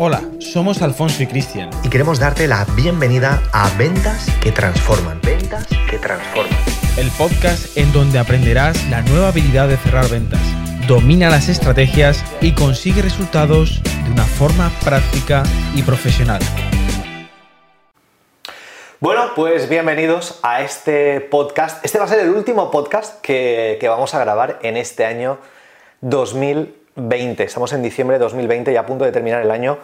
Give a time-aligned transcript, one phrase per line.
[0.00, 1.70] Hola, somos Alfonso y Cristian.
[1.82, 5.20] Y queremos darte la bienvenida a Ventas que Transforman.
[5.24, 6.56] Ventas que Transforman.
[6.96, 10.38] El podcast en donde aprenderás la nueva habilidad de cerrar ventas.
[10.86, 15.42] Domina las estrategias y consigue resultados de una forma práctica
[15.74, 16.42] y profesional.
[19.00, 21.84] Bueno, pues bienvenidos a este podcast.
[21.84, 25.38] Este va a ser el último podcast que, que vamos a grabar en este año
[26.02, 26.77] 2020.
[26.98, 29.78] Estamos en diciembre de 2020 y a punto de terminar el año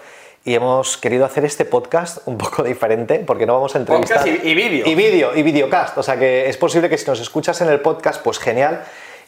[0.45, 4.19] y hemos querido hacer este podcast un poco diferente porque no vamos a entrevistar...
[4.19, 4.85] Podcast y, y vídeo.
[4.85, 5.97] Y vídeo, y videocast.
[5.97, 8.83] O sea que es posible que si nos escuchas en el podcast, pues genial.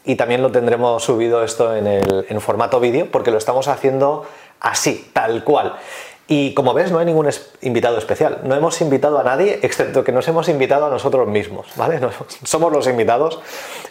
[0.05, 4.27] Y también lo tendremos subido esto en, el, en formato vídeo porque lo estamos haciendo
[4.59, 5.77] así, tal cual.
[6.29, 7.29] Y como ves, no hay ningún
[7.61, 8.41] invitado especial.
[8.43, 12.01] No hemos invitado a nadie, excepto que nos hemos invitado a nosotros mismos, ¿vale?
[12.43, 13.41] Somos los invitados,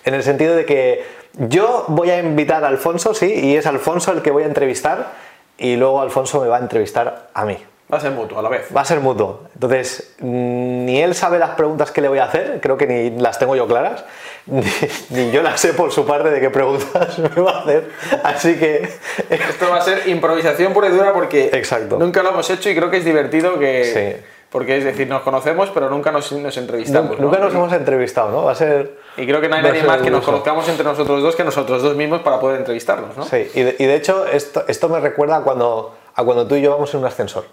[0.04, 4.12] en el sentido de que yo voy a invitar a Alfonso, sí, y es Alfonso
[4.12, 5.14] el que voy a entrevistar,
[5.58, 7.58] y luego Alfonso me va a entrevistar a mí.
[7.92, 8.68] Va a ser mutuo a la vez.
[8.76, 9.42] Va a ser mutuo.
[9.54, 13.38] Entonces, ni él sabe las preguntas que le voy a hacer, creo que ni las
[13.38, 14.04] tengo yo claras,
[14.48, 14.64] ni,
[15.10, 17.92] ni yo las sé por su parte de qué preguntas me va a hacer.
[18.24, 18.90] Así que
[19.30, 21.98] Esto va a ser improvisación pura y dura porque Exacto.
[22.00, 23.84] nunca lo hemos hecho y creo que es divertido que...
[24.20, 24.26] Sí.
[24.50, 27.20] Porque es decir, nos conocemos pero nunca nos, nos entrevistamos.
[27.20, 27.26] ¿no?
[27.26, 28.46] nunca nos hemos entrevistado, ¿no?
[28.46, 28.98] Va a ser...
[29.18, 31.84] Y creo que no hay nadie más que nos conozcamos entre nosotros dos que nosotros
[31.84, 33.26] dos mismos para poder entrevistarnos, ¿no?
[33.26, 36.56] Sí, y de, y de hecho esto, esto me recuerda a cuando, a cuando tú
[36.56, 37.44] y yo vamos en un ascensor.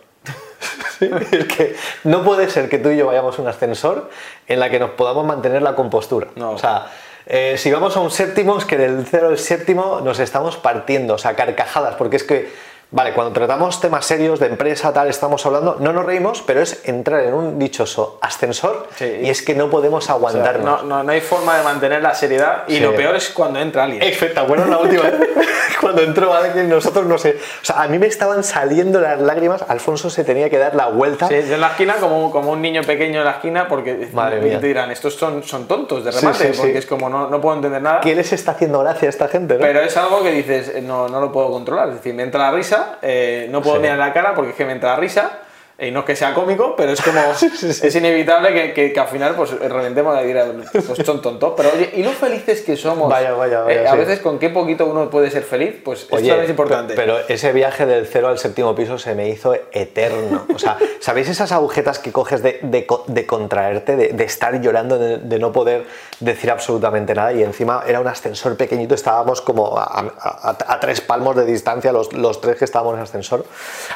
[1.02, 4.08] Sí, es que no puede ser que tú y yo vayamos a un ascensor
[4.46, 6.28] en la que nos podamos mantener la compostura.
[6.36, 6.52] No.
[6.52, 6.86] O sea,
[7.26, 11.14] eh, si vamos a un séptimo, es que del cero al séptimo nos estamos partiendo,
[11.14, 12.52] o sea, carcajadas, porque es que,
[12.92, 16.80] vale, cuando tratamos temas serios de empresa, tal, estamos hablando, no nos reímos, pero es
[16.84, 19.20] entrar en un dichoso ascensor Sí.
[19.22, 20.82] y es que no podemos O sea, aguantarnos.
[20.84, 22.80] no, no, no hay forma de mantener la seriedad y Sí.
[22.80, 24.02] lo peor es cuando entra alguien.
[24.02, 25.14] Exacto, ¿te acuerdas la última vez?
[25.82, 27.36] Cuando entró alguien, nosotros no sé.
[27.60, 30.86] O sea, a mí me estaban saliendo las lágrimas, Alfonso se tenía que dar la
[30.86, 31.26] vuelta.
[31.26, 34.60] Sí, en la esquina como, como un niño pequeño en la esquina porque Madre mía.
[34.60, 37.56] te dirán, estos son, son tontos de remate sí, porque es como no, no puedo
[37.56, 38.00] entender nada.
[38.00, 39.54] ¿Qué les está haciendo gracia a esta gente?
[39.54, 39.60] ¿no?
[39.60, 41.88] Pero es algo que dices, no, no lo puedo controlar.
[41.88, 43.82] Es decir, me entra la risa, eh, no puedo Sí.
[43.82, 45.38] mirar la cara porque es que me entra la risa.
[45.82, 47.20] Y no es que sea cómico, pero es como.
[47.62, 51.54] Es inevitable que, que- que al final pues reventemos y dirá, pues son tontos.
[51.56, 53.08] Pero oye, ¿y lo felices que somos?
[53.10, 56.14] Vaya, vaya, vaya, Eh, a veces con qué poquito uno puede ser feliz, pues esto
[56.16, 56.94] Oye, también es importante.
[56.94, 60.46] pe- Pero ese viaje del cero al séptimo piso se me hizo eterno.
[60.54, 64.98] O sea, ¿sabéis esas agujetas que coges de, de de contraerte, de, de estar llorando,
[64.98, 65.84] de, de no poder
[66.20, 67.32] decir absolutamente nada?
[67.32, 70.12] Y encima era un ascensor pequeñito, estábamos como a, a-
[70.50, 73.44] a- a tres palmos de distancia los, los tres que estábamos en el ascensor.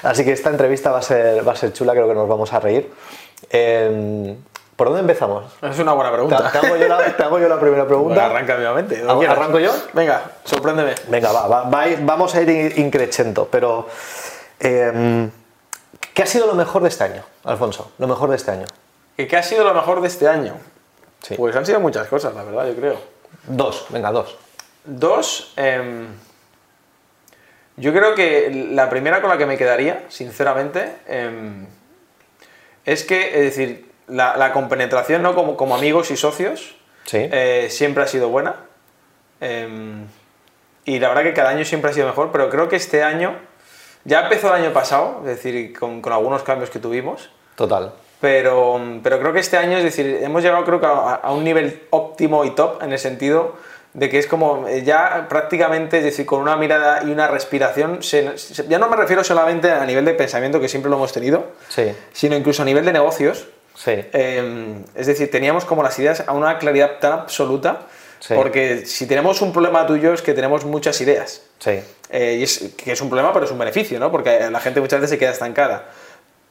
[0.03, 2.53] Así que esta entrevista va a ser, va a ser chula, creo que nos vamos
[2.53, 2.91] a reír.
[3.51, 4.37] Eh,
[4.75, 5.45] ¿Por dónde empezamos?
[5.63, 6.51] es una buena pregunta.
[6.53, 8.27] te hago yo la, te hago yo la primera Bueno, pregunta.
[8.27, 9.03] arranca vivamente.
[9.03, 9.73] ¿Arranco- arranco yo?
[9.95, 10.95] Venga, sorpréndeme.
[11.09, 11.65] Venga, va,
[12.01, 13.87] vamos a ir increchendo, pero
[14.61, 15.31] eh,
[16.13, 17.93] ¿qué ha sido lo mejor de este año, Alfonso?
[17.99, 18.67] Lo mejor de este año.
[19.17, 20.55] ¿Qué, qué ha sido lo mejor de este año?
[21.23, 21.35] Sí.
[21.37, 22.97] Pues han sido muchas cosas, la verdad, yo creo.
[23.47, 24.37] Dos, venga, dos.
[24.85, 26.07] Dos, em,
[27.77, 31.67] yo creo que la primera con la que me quedaría, sinceramente, em,
[32.85, 35.35] es que, es decir, la, la compenetración ¿no?
[35.35, 37.19] como, como amigos y socios Sí.
[37.31, 38.57] eh, siempre ha sido buena.
[39.41, 40.07] Em,
[40.85, 43.35] y la verdad que cada año siempre ha sido mejor, pero creo que este año,
[44.05, 47.93] ya empezó el año pasado, es decir, con, con algunos cambios que tuvimos, Total.
[48.21, 51.45] pero, pero creo que este año, es decir, hemos llegado creo que a, a un
[51.45, 53.57] nivel óptimo y top en el sentido
[53.97, 58.03] de que es como eh, ya prácticamente, es decir, con una mirada y una respiración,
[58.03, 61.13] se- se- ya no me refiero solamente a nivel de pensamiento que siempre lo hemos
[61.13, 63.47] tenido, Sí, sino incluso a nivel de negocios.
[63.75, 63.93] sí.
[64.13, 67.81] Eh, es decir, teníamos como las ideas a una claridad tan absoluta,
[68.21, 68.35] Sí.
[68.35, 71.43] porque si tenemos un problema tuyo es que tenemos muchas ideas.
[71.59, 71.81] Sí.
[72.11, 74.11] Eh, y es, que es un problema, pero es un beneficio, ¿no?
[74.11, 75.85] Porque la gente muchas veces se queda estancada.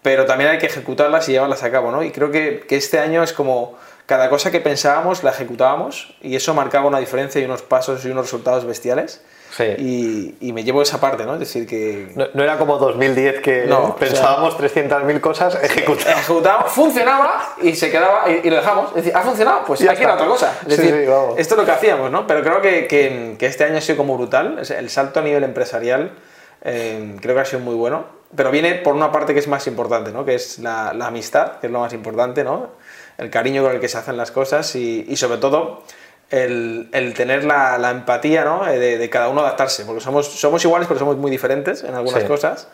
[0.02, 2.04] Pero también hay que ejecutarlas y llevarlas a cabo, ¿no?
[2.04, 6.36] Y creo que, que este año es como cada cosa que pensábamos la ejecutábamos y
[6.36, 9.22] eso marcaba una diferencia y unos pasos y unos resultados bestiales.
[9.56, 9.64] Sí.
[9.78, 11.34] Y, y me llevo esa parte, ¿no?
[11.36, 15.56] Es decir, que No, no era como 2010 que No, o sea- pensábamos 300.000 cosas,
[15.64, 16.20] ejecutamos.
[16.20, 18.90] ejecutábamos, funcionaba y se quedaba y, y lo dejamos.
[18.90, 19.64] Es decir, ¿ha funcionado?
[19.66, 20.24] Pues Ya hay que ir a está.
[20.26, 20.52] otra cosa.
[20.68, 22.28] Es Sí, decir, sí, esto es lo que hacíamos, ¿no?
[22.28, 24.62] Pero creo que, que- que este año ha sido como brutal.
[24.78, 26.12] El salto a nivel empresarial
[26.64, 28.06] eh, creo que ha sido muy bueno.
[28.36, 30.26] Pero viene por una parte que es más importante, ¿no?
[30.26, 32.72] Que es la, la amistad, que es lo más importante, ¿no?
[33.18, 35.84] El cariño con el que se hacen las cosas y, y sobre todo
[36.30, 38.68] el, el tener la, la empatía, ¿no?
[38.68, 39.86] Eh, De, de cada uno adaptarse.
[39.86, 42.28] Porque somos, somos iguales, pero somos muy diferentes en algunas Sí.
[42.28, 42.68] cosas.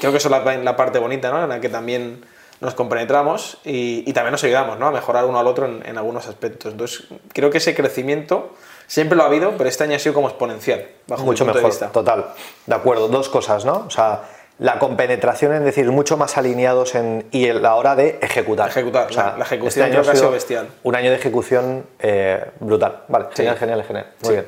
[0.00, 1.42] Creo que eso es la, la parte bonita, ¿no?
[1.42, 2.24] En la que también
[2.60, 4.86] nos compenetramos y, y también nos ayudamos, ¿no?
[4.88, 6.72] A mejorar uno al otro en, en algunos aspectos.
[6.72, 8.54] Entonces, creo que ese crecimiento
[8.86, 11.58] siempre lo ha habido, pero este año ha sido como exponencial, bajo Mucho mi punto
[11.66, 11.92] mejor, de vista.
[11.92, 12.26] total.
[12.66, 13.84] De acuerdo, dos cosas, ¿no?
[13.86, 14.22] O sea,
[14.58, 18.70] la compenetración en decir mucho más alineados en, y en la hora de ejecutar.
[18.70, 20.68] Ejecutar, O sea, la- la ejecución este año que ha sido bestial.
[20.82, 23.02] Un año de ejecución eh, brutal.
[23.08, 23.36] Vale, Sí.
[23.36, 24.06] genial, genial, genial.
[24.22, 24.32] Muy Sí.
[24.32, 24.46] bien.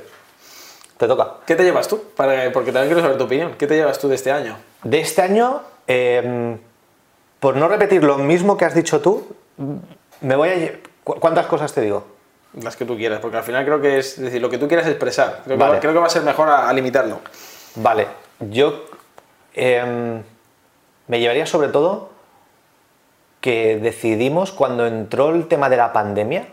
[0.97, 1.35] Te toca.
[1.47, 2.03] ¿Qué te llevas tú?
[2.17, 3.55] Para- porque también quiero saber tu opinión.
[3.59, 4.57] ¿Qué te llevas tú de este año?
[4.83, 6.57] De este año, eh,
[7.39, 9.29] por no repetir lo mismo que has dicho tú,
[10.23, 10.55] me voy a...
[10.57, 12.05] lle- ¿cu- ¿Cuántas cosas te digo?
[12.63, 14.67] Las que tú quieras, porque al final creo que es, es decir, lo que tú
[14.67, 15.43] quieras expresar.
[15.45, 15.75] Creo, que, Vale.
[15.75, 17.21] va- creo que va a ser mejor a, a limitarlo.
[17.77, 18.07] Vale,
[18.41, 18.87] yo
[19.59, 20.23] em,
[21.07, 22.11] me llevaría sobre todo
[23.41, 26.49] que decidimos cuando entró el tema de la pandemia,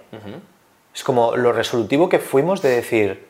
[0.93, 3.27] es como lo resolutivo que fuimos de decir,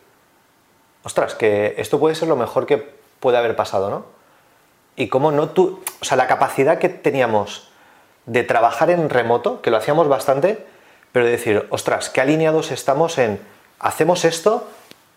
[1.04, 4.06] ostras, que esto puede ser lo mejor que puede haber pasado, ¿no?
[4.96, 7.70] Y cómo no tú, o sea, la capacidad que teníamos
[8.26, 10.66] de trabajar en remoto, que lo hacíamos bastante,
[11.12, 13.40] pero de decir, ostras, qué alineados estamos en,
[13.80, 14.68] hacemos esto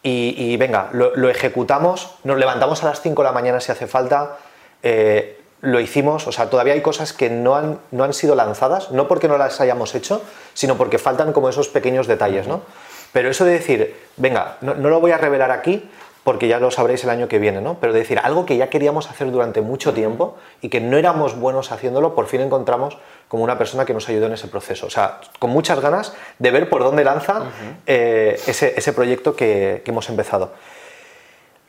[0.03, 3.73] y, y venga, lo, lo ejecutamos, nos levantamos a las 5 de la mañana si
[3.73, 4.39] hace falta,
[4.83, 8.91] eh, lo hicimos, o sea, todavía hay cosas que no han, no han sido lanzadas,
[8.93, 10.23] no porque no las hayamos hecho,
[10.55, 12.63] sino porque faltan como esos pequeños detalles, ¿no?
[13.13, 15.89] Pero eso de decir, venga, no, no lo voy a revelar aquí
[16.29, 17.79] porque ya lo sabréis el año que viene, ¿no?
[17.81, 21.39] Pero de decir algo que ya queríamos hacer durante mucho tiempo y que no éramos
[21.39, 22.99] buenos haciéndolo, por fin encontramos
[23.29, 24.87] como una persona que nos ayudó en ese proceso.
[24.87, 27.45] O sea, con muchas ganas de ver por dónde lanza
[27.87, 30.53] eh, ese, ese proyecto que, que hemos empezado.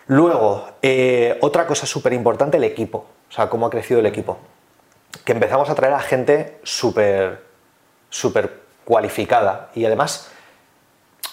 [0.10, 3.06] Luego, eh, otra cosa súper importante, el equipo.
[3.30, 4.40] O sea, cómo ha crecido el equipo.
[5.24, 7.44] Que empezamos a traer a gente súper,
[8.10, 8.52] súper
[8.86, 9.70] cualificada.
[9.76, 10.32] Y además,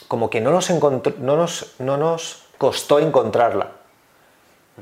[0.08, 3.70] como que no nos, no nos, no nos costó encontrarla.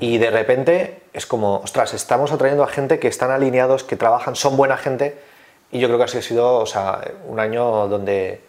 [0.00, 4.35] Y de repente es como, ostras, estamos atrayendo a gente que están alineados, que trabajan,
[4.35, 5.23] son buena gente.
[5.70, 8.43] Y yo creo que así ha sido o sea, un año donde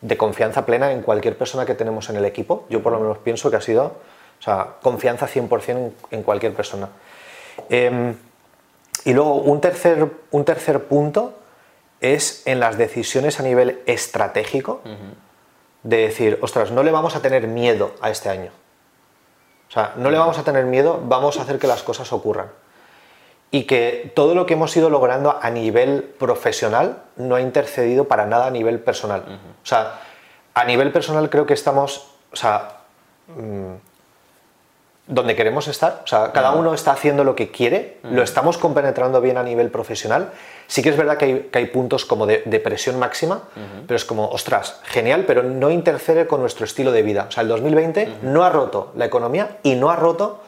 [0.00, 2.66] de confianza plena en cualquier persona que tenemos en el equipo.
[2.70, 3.96] Yo por lo menos pienso que ha sido
[4.42, 6.88] o sea, confianza 100% en, cualquier persona.
[7.68, 8.12] Em,
[9.04, 11.38] y luego un tercer, un tercer punto
[12.00, 14.80] es en las decisiones a nivel estratégico
[15.84, 18.50] de decir, ostras, no le vamos a tener miedo a este año.
[19.68, 22.48] O sea, no le vamos a tener miedo, vamos a hacer que las cosas ocurran.
[23.52, 28.26] Y que todo lo que hemos ido logrando a nivel profesional no ha intercedido para
[28.26, 29.38] nada a nivel personal.
[29.62, 30.00] O sea,
[30.54, 32.80] a nivel personal creo que estamos, o sea,
[33.28, 33.91] mm,
[35.06, 36.02] donde queremos estar.
[36.04, 39.68] O sea, cada uno está haciendo lo que quiere, lo estamos compenetrando bien a nivel
[39.70, 40.30] profesional.
[40.68, 43.42] Sí que es verdad que hay, que hay puntos como de, de presión máxima,
[43.86, 47.26] pero es como, ostras, genial, pero no intercede con nuestro estilo de vida.
[47.28, 50.40] O sea, el 2020 no ha roto la economía y no ha roto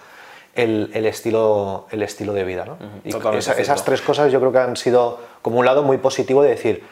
[0.54, 2.64] el, el estilo, el estilo de vida.
[2.64, 2.78] ¿no?
[3.04, 6.42] Y esa- esas tres cosas yo creo que han sido como un lado muy positivo
[6.44, 6.84] de decir,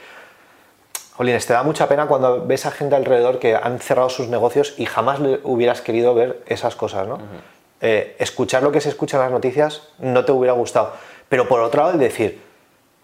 [1.22, 4.74] Jolines, te da mucha pena cuando ves a gente alrededor que han cerrado sus negocios
[4.76, 7.19] y jamás le hubieras querido ver esas cosas, ¿no?
[7.80, 10.92] Eh, escuchar lo que se escucha en las noticias no te hubiera gustado.
[11.28, 12.40] Pero por otro lado, el decir,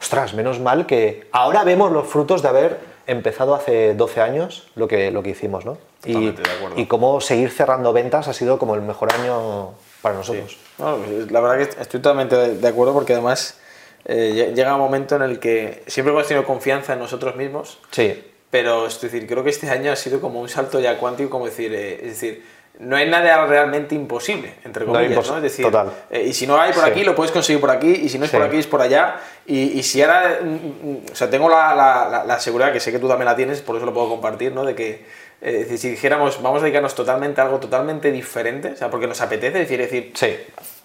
[0.01, 4.89] ostras, menos mal que ahora vemos los frutos de haber empezado hace 12 años lo
[4.89, 5.79] que, lo que hicimos, ¿no?
[6.05, 6.35] Y,
[6.75, 10.57] y cómo seguir cerrando ventas ha sido como el mejor año para nosotros.
[10.79, 13.59] No, pues, la verdad que estoy totalmente de acuerdo porque además
[14.05, 17.79] eh, lle- llega un momento en el que siempre hemos tenido confianza en nosotros mismos,
[17.91, 21.31] Sí, pero es decir, creo que este año ha sido como un salto ya cuántico,
[21.31, 22.45] como decir, eh, es decir,
[22.81, 25.37] no hay nada realmente imposible, entre No comillas, impos- ¿no?
[25.39, 25.91] Es decir, total.
[26.11, 26.91] eh, y si no hay por Sí.
[26.91, 28.37] aquí, lo puedes conseguir por aquí, y si no es Sí.
[28.37, 29.17] por aquí, es por allá,
[29.47, 32.79] y, y si ahora, mm, mm, o sea, tengo la, la- la- la seguridad, que
[32.81, 34.65] sé que tú también la tienes, por eso lo puedo compartir, ¿no?
[34.65, 35.05] De que,
[35.43, 39.09] eh, es si dijéramos, vamos a dedicarnos totalmente a algo totalmente diferente, o sea, porque
[39.09, 40.37] nos apetece, es decir, es decir, sí.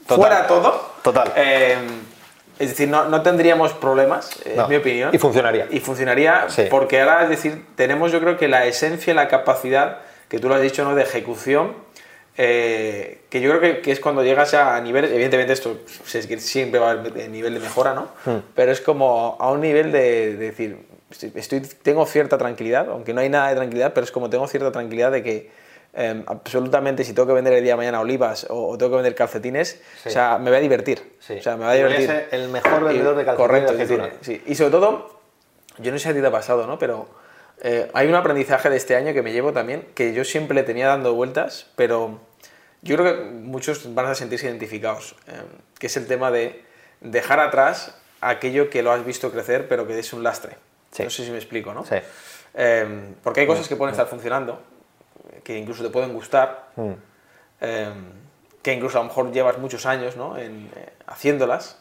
[0.07, 0.17] Total.
[0.17, 0.93] fuera todo.
[1.03, 1.31] Total.
[1.35, 1.77] eh,
[2.63, 4.63] es decir, no, no tendríamos problemas, eh, No.
[4.63, 5.09] en mi opinión.
[5.13, 5.67] Y funcionaría.
[5.69, 6.63] Y funcionaría Sí.
[6.69, 10.55] porque ahora, es decir, tenemos yo creo que la esencia, la capacidad, que tú lo
[10.55, 10.95] has dicho, ¿no?
[10.95, 11.73] De ejecución,
[12.37, 16.25] eh, que yo creo que, que es cuando llegas a nivel, evidentemente esto pues, es
[16.27, 18.07] que siempre va a haber nivel de mejora, ¿no?
[18.25, 18.39] Hmm.
[18.55, 20.77] Pero es como a un nivel de, de decir,
[21.35, 24.71] estoy, tengo cierta tranquilidad, aunque no hay nada de tranquilidad, pero es como tengo cierta
[24.71, 25.62] tranquilidad de que
[25.93, 28.95] eh, absolutamente si tengo que vender el día de mañana olivas o, o tengo que
[28.97, 30.09] vender calcetines, Sí.
[30.09, 31.15] o sea, me voy a divertir.
[31.19, 31.33] Sí.
[31.37, 32.29] O sea, me va a Y voy a divertir.
[32.31, 33.37] ser el mejor vendedor de calcetines
[33.71, 33.73] Correcto,
[34.03, 34.41] de sí.
[34.47, 35.19] Y sobre todo,
[35.79, 36.77] yo no sé si a ti te ha pasado, ¿no?
[36.79, 37.07] Pero
[37.61, 40.63] eh, hay un aprendizaje de este año que me llevo también, que yo siempre le
[40.63, 42.19] tenía dando vueltas, pero
[42.81, 45.31] yo creo que muchos van a sentirse identificados, eh,
[45.79, 46.63] que es el tema de
[47.01, 50.55] dejar atrás aquello que lo has visto crecer, pero que es un lastre.
[50.91, 51.03] Sí.
[51.03, 51.85] No sé si me explico, ¿no?
[51.85, 51.95] Sí.
[52.55, 54.61] Eh, porque hay cosas que pueden estar funcionando,
[55.43, 56.91] que incluso te pueden gustar, Mm.
[57.61, 57.93] eh,
[58.61, 60.37] que incluso a lo mejor llevas muchos años ¿no?
[60.37, 61.77] en, eh, haciéndolas,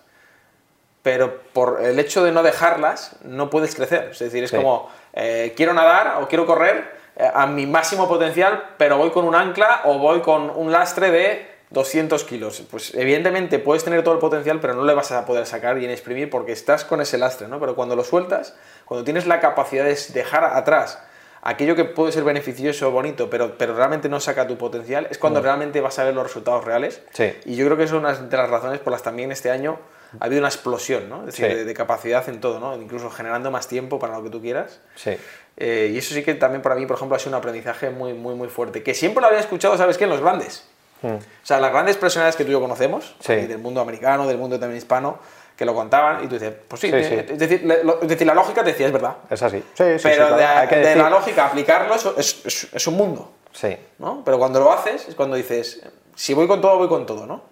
[1.03, 4.09] pero por el hecho de no dejarlas no puedes crecer.
[4.13, 4.57] Es decir, es Sí.
[4.57, 9.25] como eh, quiero nadar o quiero correr eh, a mi máximo potencial, pero voy con
[9.27, 12.63] un ancla o voy con un lastre de 200 kilos.
[12.71, 15.87] Pues evidentemente puedes tener todo el potencial, pero no le vas a poder sacar y
[15.87, 17.61] exprimir porque estás con ese lastre, ¿no?
[17.61, 18.55] Pero cuando lo sueltas,
[18.87, 20.99] cuando tienes la capacidad de dejar atrás
[21.43, 25.41] aquello que puede ser beneficioso, bonito, pero, pero realmente no saca tu potencial, es cuando
[25.43, 27.03] realmente vas a ver los resultados reales.
[27.13, 27.33] Sí.
[27.45, 29.79] Y yo creo que es una de las razones por las también este año
[30.21, 31.21] ha habido una explosión, ¿no?
[31.21, 31.55] Es decir, Sí.
[31.55, 32.77] de, de capacidad en todo, ¿no?
[32.81, 34.81] Incluso generando más tiempo para lo que tú quieras.
[34.95, 35.17] Sí.
[35.57, 38.13] Eh, y eso sí que también para mí, por ejemplo, ha sido un aprendizaje muy,
[38.13, 38.83] muy, muy fuerte.
[38.83, 40.05] Que siempre lo había escuchado, ¿sabes qué?
[40.05, 40.65] En los grandes.
[41.03, 41.15] Mm.
[41.15, 43.35] O sea, las grandes personalidades que tú y yo conocemos, Sí.
[43.35, 45.19] del mundo americano, del mundo también hispano,
[45.63, 47.33] que lo contaban y tú dices, pues sí, Sí, tiene- sí.
[47.35, 49.17] Es, decir, le- lo- es decir, la lógica te decía, es verdad.
[49.31, 49.59] Es así.
[49.59, 53.77] Sí, sí, sí, Pero de, decir- la lógica aplicarlo es, es- un mundo, Sí.
[53.99, 54.23] ¿no?
[54.25, 55.81] Pero cuando lo haces es cuando dices,
[56.17, 57.43] si voy con todo, voy con todo, ¿no?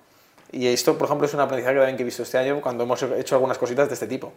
[0.51, 3.01] Y esto, por ejemplo, es un aprendizaje también que he visto este año cuando hemos
[3.01, 4.33] hecho algunas cositas de este tipo.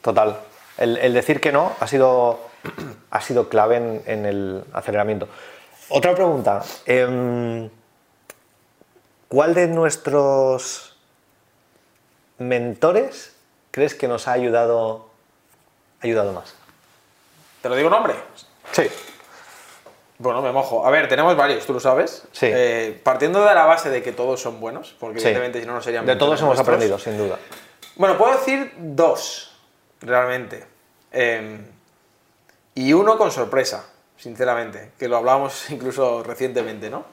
[0.00, 0.38] Total.
[0.76, 2.38] El, el decir que no ha sido,
[3.10, 5.26] ha sido clave en, en el aceleramiento.
[5.88, 6.62] Otra pregunta.
[6.86, 7.68] em,
[9.28, 10.87] ¿Cuál de nuestros
[12.38, 13.34] mentores
[13.70, 15.08] crees que nos ha ayudado,
[16.00, 16.54] ayudado más?
[17.62, 18.14] ¿Te lo digo nombre?
[18.72, 18.84] Sí.
[20.18, 20.84] Bueno, me mojo.
[20.86, 22.24] A ver, tenemos varios, tú lo sabes.
[22.32, 22.46] Sí.
[22.50, 25.26] Eh, partiendo de la base de que todos son buenos, porque Sí.
[25.26, 26.66] evidentemente si no, no serían De todos hemos nuestros.
[26.68, 27.38] aprendido, sin duda.
[27.96, 29.56] Bueno, puedo decir dos,
[30.00, 30.66] realmente.
[31.12, 31.60] Eh,
[32.74, 37.04] y uno con sorpresa, sinceramente, que lo hablábamos incluso recientemente, ¿no?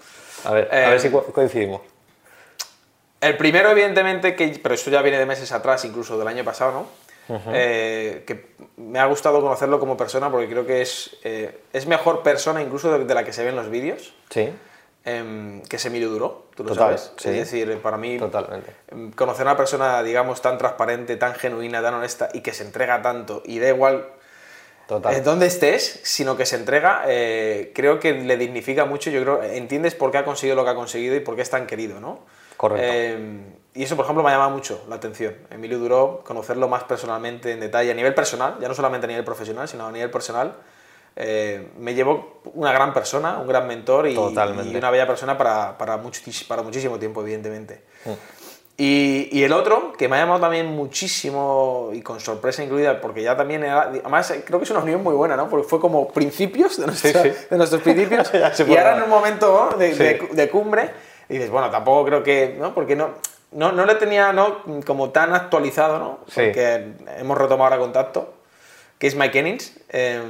[0.43, 1.81] A ver, a Eh, ver si co- coincidimos.
[3.25, 6.71] El primero, evidentemente, que, pero esto ya viene de meses atrás, incluso del año pasado,
[6.71, 7.05] ¿no?
[7.53, 12.21] Eh, que me ha gustado conocerlo como persona porque creo que es, eh, es mejor
[12.21, 14.53] persona incluso de, de la que se ve en los vídeos, Sí,
[15.05, 17.13] em, que es Emilio Duro, tú lo Total, sabes.
[17.17, 17.29] sí.
[17.29, 18.71] Es decir, para mí, totalmente.
[18.89, 22.63] em, conocer a una persona, digamos, tan transparente, tan genuina, tan honesta y que se
[22.63, 24.07] entrega tanto y da igual
[24.87, 25.15] Total.
[25.15, 29.09] eh, donde estés, sino que se entrega, eh, creo que le dignifica mucho.
[29.09, 31.49] Yo creo, entiendes por qué ha conseguido lo que ha conseguido y por qué es
[31.49, 32.19] tan querido, ¿no?
[32.57, 32.83] Correcto.
[32.87, 33.39] Eh,
[33.73, 35.35] y eso, por ejemplo, me ha llamado mucho la atención.
[35.51, 39.25] Emilio Duró, conocerlo más personalmente, en detalle, a nivel personal, ya no solamente a nivel
[39.25, 40.53] profesional, sino a nivel personal,
[41.17, 44.17] eh, me llevó una gran persona, un gran mentor y, y
[44.77, 47.83] una bella persona para, para, muchis- para muchísimo tiempo, evidentemente.
[48.05, 48.09] Mm.
[48.77, 53.21] Y, y el otro, que me ha llamado también muchísimo y con sorpresa incluida, porque
[53.23, 55.47] ya también era, además creo que es una unión muy buena, ¿no?
[55.49, 57.31] Porque fue como principios de, nuestra- sí.
[57.49, 58.29] de nuestros principios
[58.67, 60.03] y ahora en un momento de, Sí.
[60.03, 60.91] de- de cumbre
[61.29, 62.73] y dices, bueno, tampoco creo que, ¿no?
[62.73, 63.11] Porque no,
[63.51, 64.63] no, no le tenía ¿no?
[64.85, 66.19] como tan actualizado, ¿no?
[66.27, 66.41] Sí.
[66.45, 68.33] Porque hemos retomado ahora contacto,
[68.99, 69.77] que es Mike Ennings.
[69.89, 70.21] Eh,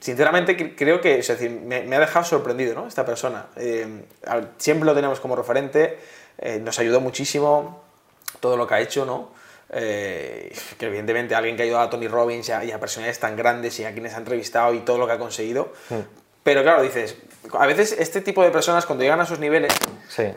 [0.00, 2.86] sinceramente cre- creo que, es decir, me, me ha dejado sorprendido, ¿no?
[2.86, 3.46] Esta persona.
[3.56, 4.04] Eh,
[4.58, 5.98] siempre lo tenemos como referente,
[6.38, 7.82] eh, nos ayudó muchísimo
[8.40, 9.30] todo lo que ha hecho, ¿no?
[9.70, 13.18] Eh, que evidentemente alguien que ha ayudado a Tony Robbins y a, y a personalidades
[13.18, 15.72] tan grandes y a quienes ha entrevistado y todo lo que ha conseguido.
[16.48, 17.14] Pero claro, dices,
[17.52, 19.70] a veces este tipo de personas cuando llegan a esos niveles,
[20.08, 20.22] Sí.
[20.22, 20.34] eh,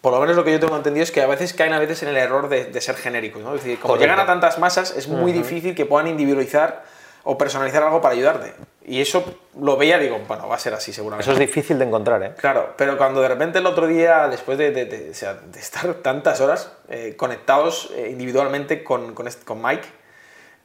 [0.00, 2.02] por lo menos lo que yo tengo entendido es que a veces caen a veces
[2.04, 3.54] en el error de, de ser genéricos, ¿no?
[3.54, 4.04] Es decir, como Correcto.
[4.12, 6.84] llegan a tantas masas, es muy difícil que puedan individualizar
[7.24, 8.54] o personalizar algo para ayudarte.
[8.86, 9.22] Y eso
[9.60, 11.30] lo veía, digo, bueno, va a ser así seguramente.
[11.30, 12.32] Eso es difícil de encontrar, ¿eh?
[12.38, 15.60] Claro, pero cuando de repente el otro día, después de, de- de- o sea, de
[15.60, 19.86] estar tantas horas eh, conectados eh, individualmente con, con, este- con Mike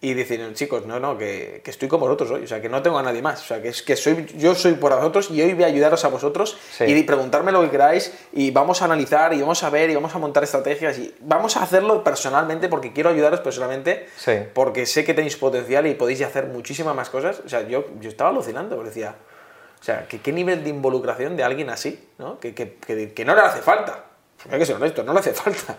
[0.01, 2.81] y dicen, chicos, no, no, que, que estoy con vosotros hoy, o sea, que no
[2.81, 5.41] tengo a nadie más, o sea, que es que soy, yo soy por vosotros y
[5.41, 6.85] hoy voy a ayudaros a vosotros Sí.
[6.85, 10.15] y preguntarme lo que queráis y vamos a analizar y vamos a ver y vamos
[10.15, 14.33] a montar estrategias y vamos a hacerlo personalmente porque quiero ayudaros personalmente Sí.
[14.53, 17.41] porque sé que tenéis potencial y podéis hacer muchísimas más cosas.
[17.45, 19.15] O sea, yo, yo estaba alucinando, porque decía,
[19.81, 22.39] o sea, ¿qué, qué nivel de involucración de alguien así, ¿no?
[22.39, 24.05] Que, que, que- que no le hace falta.
[24.49, 25.75] Hay que ser honesto, no le hace falta.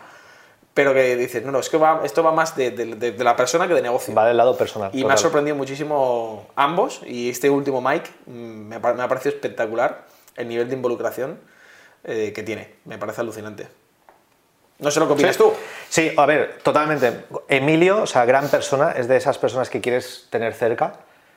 [0.72, 3.24] Pero que dices, no, no, es que va, esto va más de, de- de- de
[3.24, 4.14] la persona que de negocio.
[4.14, 4.90] Va del lado personal.
[4.94, 9.08] Y me ha sorprendido muchísimo ambos y este último Mike mm, me ha, me ha
[9.08, 10.04] parecido espectacular
[10.36, 11.40] el nivel de involucración
[12.04, 12.74] eh, que tiene.
[12.84, 13.66] Me parece alucinante.
[14.78, 15.42] No sé lo que opinas Sí.
[15.42, 15.52] tú.
[15.88, 17.24] Sí, a ver, totalmente.
[17.48, 20.94] Emilio, o sea, gran persona, es de esas personas que quieres tener cerca.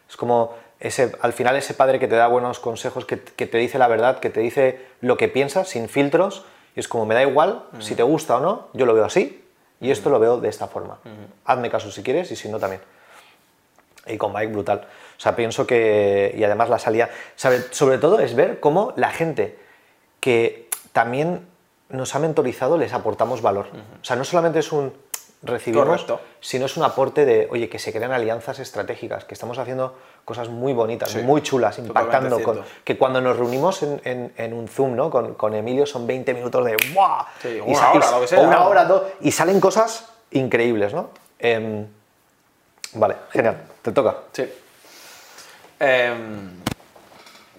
[0.07, 3.57] Es como ese, al final ese padre que te da buenos consejos, que, que te
[3.57, 6.45] dice la verdad, que te dice lo que piensas, sin filtros.
[6.75, 9.43] Y es como, me da igual si te gusta o no, yo lo veo así
[9.79, 10.97] y esto lo veo de esta forma.
[11.45, 12.81] Hazme caso si quieres y si no también.
[14.07, 14.87] Y con Mike, brutal.
[15.17, 16.33] O sea, pienso que.
[16.37, 17.09] Y además la salida.
[17.35, 19.57] Sobre, sobre todo es ver cómo la gente
[20.19, 21.47] que también
[21.89, 23.67] nos ha mentorizado les aportamos valor.
[24.01, 24.93] O sea, no solamente es un
[25.43, 26.21] recibimos, Correcto.
[26.39, 29.93] sino es un aporte de, oye, que se crean alianzas estratégicas, que estamos haciendo
[30.25, 32.41] cosas muy bonitas, Sí, muy chulas, impactando.
[32.41, 35.09] Con, que cuando nos reunimos en, en- en un Zoom ¿no?
[35.11, 37.25] con, con Emilio son 20 minutos de ¡buah!
[37.41, 38.67] Sí, Y una y hora, s- lo que sea, o una ¿no?
[38.69, 41.09] hora, dos, y salen cosas increíbles, ¿no?
[41.39, 41.85] Em,
[42.93, 44.15] vale, genial, te toca.
[44.31, 44.49] Sí.
[45.79, 46.61] Em,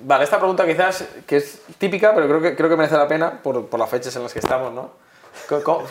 [0.06, 3.40] Vale, esta pregunta quizás que es típica, pero creo que, creo que merece la pena
[3.42, 4.90] por, por las fechas en las que estamos, ¿no?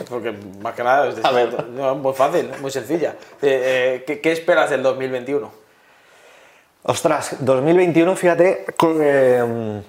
[0.09, 1.65] Porque más que nada es A ver.
[1.69, 3.15] no, muy fácil, muy sencilla.
[3.41, 5.63] Eh, eh, ¿qué, qué esperas del 2021?
[6.85, 9.81] Ostras, 2021, fíjate, que, eh,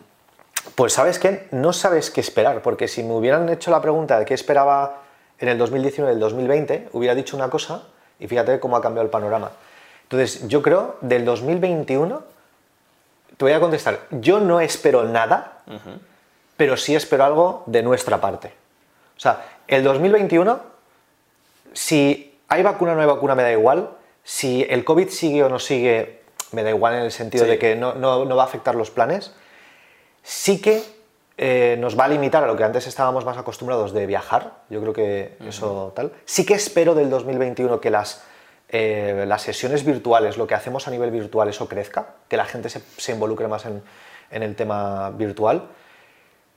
[0.76, 4.24] pues sabes qué, no sabes qué esperar, porque si me hubieran hecho la pregunta de
[4.24, 5.02] qué esperaba
[5.40, 7.82] en el 2019 y el 2020, hubiera dicho una cosa
[8.20, 9.50] y fíjate cómo ha cambiado el panorama.
[10.04, 12.22] Entonces, yo creo del 2021,
[13.36, 15.62] te voy a contestar, yo no espero nada,
[16.56, 18.52] pero sí espero algo de nuestra parte.
[19.16, 20.60] O sea, el 2021,
[21.72, 23.90] si hay vacuna o no hay vacuna, me da igual.
[24.22, 27.50] Si el COVID sigue o no sigue, me da igual en el sentido Sí.
[27.50, 29.32] de que no, no- no va a afectar los planes.
[30.22, 30.82] Sí que
[31.36, 34.52] eh, nos va a limitar a lo que antes estábamos más acostumbrados de viajar.
[34.70, 36.12] Yo creo que eso tal.
[36.24, 38.22] Sí que espero del 2021 que las,
[38.68, 42.68] eh, las sesiones virtuales, lo que hacemos a nivel virtual, eso crezca, que la gente
[42.68, 43.82] se, se involucre más en,
[44.30, 45.62] en el tema virtual.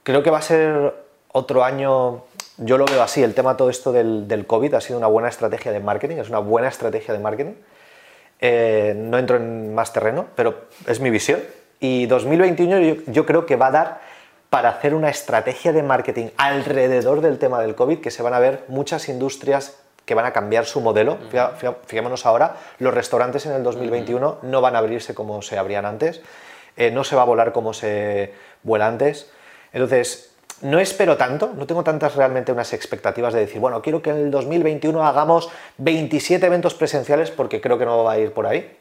[0.03, 0.93] Creo que va a ser
[1.31, 2.23] otro año,
[2.57, 5.29] yo lo veo así, el tema todo esto del, del COVID ha sido una buena
[5.29, 7.53] estrategia de marketing, es una buena estrategia de marketing.
[8.39, 11.39] Eh, no entro en más terreno, pero es mi visión.
[11.79, 14.01] Y 2021 yo, yo creo que va a dar
[14.49, 18.39] para hacer una estrategia de marketing alrededor del tema del COVID, que se van a
[18.39, 21.17] ver muchas industrias que van a cambiar su modelo.
[21.85, 26.21] Fijémonos ahora, los restaurantes en el 2021 no van a abrirse como se abrían antes,
[26.77, 28.33] eh, no se va a volar como se
[28.63, 29.29] vuela antes.
[29.73, 34.09] Entonces, no espero tanto, no tengo tantas realmente unas expectativas de decir, bueno, quiero que
[34.09, 38.47] en el 2021 hagamos 27 eventos presenciales porque creo que no va a ir por
[38.47, 38.75] ahí,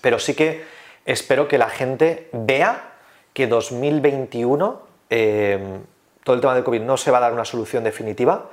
[0.00, 0.64] pero sí que
[1.06, 2.92] espero que la gente vea
[3.32, 5.78] que 2021 eh,
[6.24, 8.50] todo el tema del COVID no se va a dar una solución definitiva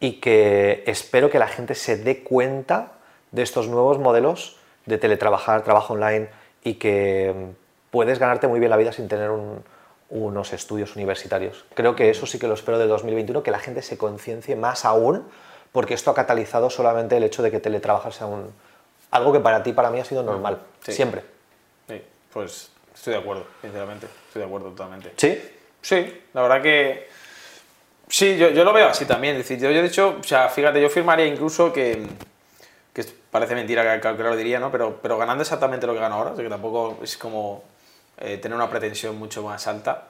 [0.00, 2.92] y que espero que la gente se dé cuenta
[3.32, 6.28] de estos nuevos modelos de teletrabajar, trabajo online
[6.62, 9.64] y que mm, puedes ganarte muy bien la vida sin tener un-
[10.10, 11.64] unos estudios universitarios.
[11.74, 14.84] Creo que eso sí que lo espero del 2021, que la gente se conciencie más
[14.84, 15.26] aún,
[15.72, 18.52] porque esto ha catalizado solamente el hecho de que teletrabajar sea un,
[19.10, 20.92] algo que para ti, para mí ha sido normal, Sí.
[20.92, 21.22] siempre.
[21.88, 22.02] Sí,
[22.32, 24.06] pues estoy de acuerdo, sinceramente.
[24.28, 25.12] Estoy de acuerdo totalmente.
[25.16, 25.40] ¿Sí?
[25.80, 27.08] Sí, la verdad que.
[28.08, 29.36] Sí, yo, yo lo veo así también.
[29.36, 32.06] Es decir, yo, yo de hecho, o sea, fíjate, yo firmaría incluso que.
[32.92, 34.70] que parece mentira que, que lo diría, ¿no?
[34.70, 37.64] Pero, pero ganando exactamente lo que gano ahora, o sea, que tampoco es como
[38.18, 40.08] eh, tener una pretensión mucho más alta.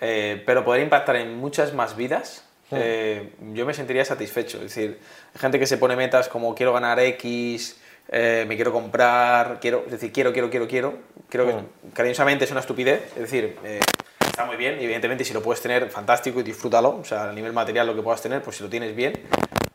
[0.00, 4.58] eh, pero poder impactar en muchas más vidas, eh, yo me sentiría satisfecho.
[4.58, 4.98] Es decir,
[5.34, 9.84] hay gente que se pone metas como quiero ganar X, eh, me quiero comprar, quiero,
[9.86, 10.98] es decir, quiero, quiero, quiero, quiero.
[11.28, 13.12] Creo que cariñosamente es una estupidez.
[13.14, 13.80] Es decir, eh,
[14.20, 16.96] está muy bien y evidentemente si lo puedes tener, fantástico y disfrútalo.
[16.98, 19.12] O sea, a nivel material lo que puedas tener, pues si lo tienes bien.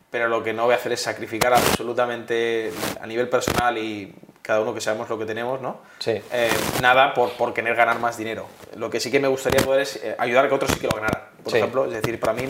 [0.10, 4.14] Pero lo que no voy a hacer es sacrificar absolutamente a nivel personal y
[4.52, 5.80] cada uno que sabemos lo que tenemos, ¿no?
[6.00, 6.22] Sí.
[6.32, 6.50] Eh,
[6.82, 8.48] nada por, por querer ganar más dinero.
[8.76, 10.88] Lo que sí que me gustaría poder es eh, ayudar a que otros sí que
[10.88, 11.22] lo ganaran.
[11.42, 11.58] Por Sí.
[11.60, 12.44] ejemplo, es decir, para mí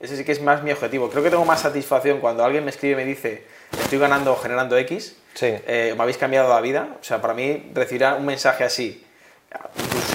[0.00, 1.08] ese sí que es más mi objetivo.
[1.08, 3.46] Creo que tengo más satisfacción cuando alguien me escribe y me dice
[3.80, 5.46] estoy ganando o generando X, Sí.
[5.66, 6.88] eh, me habéis cambiado la vida.
[7.00, 9.06] O sea, para mí recibir un mensaje así,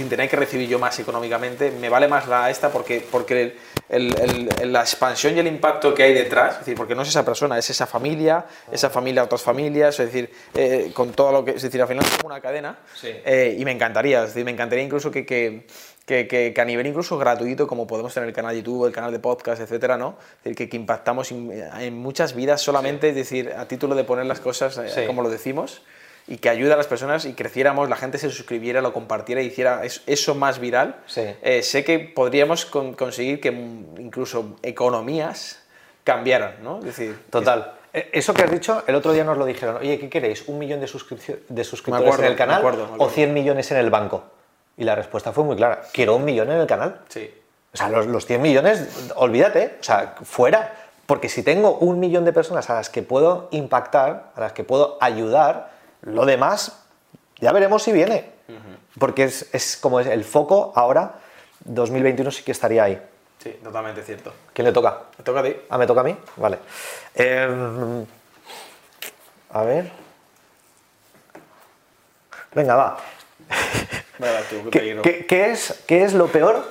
[0.02, 3.56] sin tener que recibir yo más económicamente, me vale más la esta porque, porque
[3.90, 7.04] el- el- el- la expansión y el impacto que hay detrás, es decir, porque no
[7.04, 11.32] es esa persona, es esa familia, esa familia, otras familias, es decir, eh, con todo
[11.32, 13.10] lo que, es decir, al final es como una cadena Sí.
[13.24, 15.68] eh, y me encantaría, es decir, me encantaría incluso que, que,
[16.08, 18.92] que, que- que a nivel incluso gratuito, como podemos tener el canal de YouTube, el
[18.92, 20.18] canal de podcast, etcétera, ¿no?
[20.40, 24.04] Es decir, que, que impactamos in- en muchas vidas solamente, es decir, a título de
[24.04, 25.06] poner las cosas eh, Sí.
[25.06, 25.84] como lo decimos
[26.32, 29.48] y que ayude a las personas y creciéramos, la gente se suscribiera, lo compartiera y
[29.48, 31.24] hiciera es- eso más viral, Sí.
[31.42, 35.62] eh, sé que podríamos con- conseguir que incluso economías
[36.06, 36.80] cambiaran, ¿no?
[36.80, 37.74] Es decir, Total.
[37.94, 39.76] Eh, Eso que has dicho, el otro día nos lo dijeron.
[39.76, 40.48] Oye, ¿qué queréis?
[40.48, 40.88] ¿Un millón de, de
[41.66, 43.04] suscriptores acuerdo, en el canal me acuerdo, me acuerdo.
[43.06, 44.24] o 100 millones en el banco?
[44.78, 45.82] Y la respuesta fue muy clara.
[45.92, 47.02] Quiero un millón en el canal.
[47.10, 47.30] sí.
[47.74, 50.74] O sea, los, los 100 millones, olvídate, o sea, fuera.
[51.06, 54.64] Porque si tengo un millón de personas a las que puedo impactar, a las que
[54.66, 56.84] puedo ayudar, lo demás
[57.40, 58.32] ya veremos si viene.
[59.00, 61.14] Porque es, es como es el foco ahora,
[61.62, 63.02] 2021 sí que estaría ahí.
[63.42, 64.34] Sí, totalmente cierto.
[64.54, 65.04] ¿Quién le toca?
[65.18, 65.56] Me toca a ti.
[65.70, 66.16] Ah, ¿me toca a mí?
[66.36, 66.60] Vale.
[67.16, 68.06] Eh,
[69.54, 69.92] a ver.
[72.54, 72.98] Venga, va.
[74.20, 75.02] Venga, tú, qué ¿Qué, peligro.
[75.02, 76.64] qué- qué es, qué es lo peor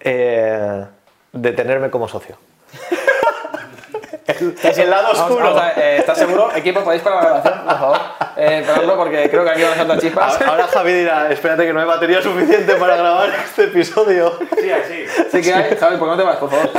[0.00, 0.84] eh,
[1.32, 2.36] de tenerme como socio?
[4.26, 5.44] el, el lado oscuro.
[5.44, 6.50] vamos a ver, eh, ¿Estás seguro?
[6.56, 7.98] Equipo, ¿podéis parar la grabación, por favor?
[8.36, 10.34] Eh, porque creo que aquí van a saltar chispas.
[10.34, 14.38] Ahora ahora Javi dirá, espérate que no hay batería suficiente para grabar este episodio.
[14.56, 15.04] Sí, sí.
[15.32, 15.76] Sí que hay.
[15.76, 16.70] Javi, ¿por qué no te vas, por favor?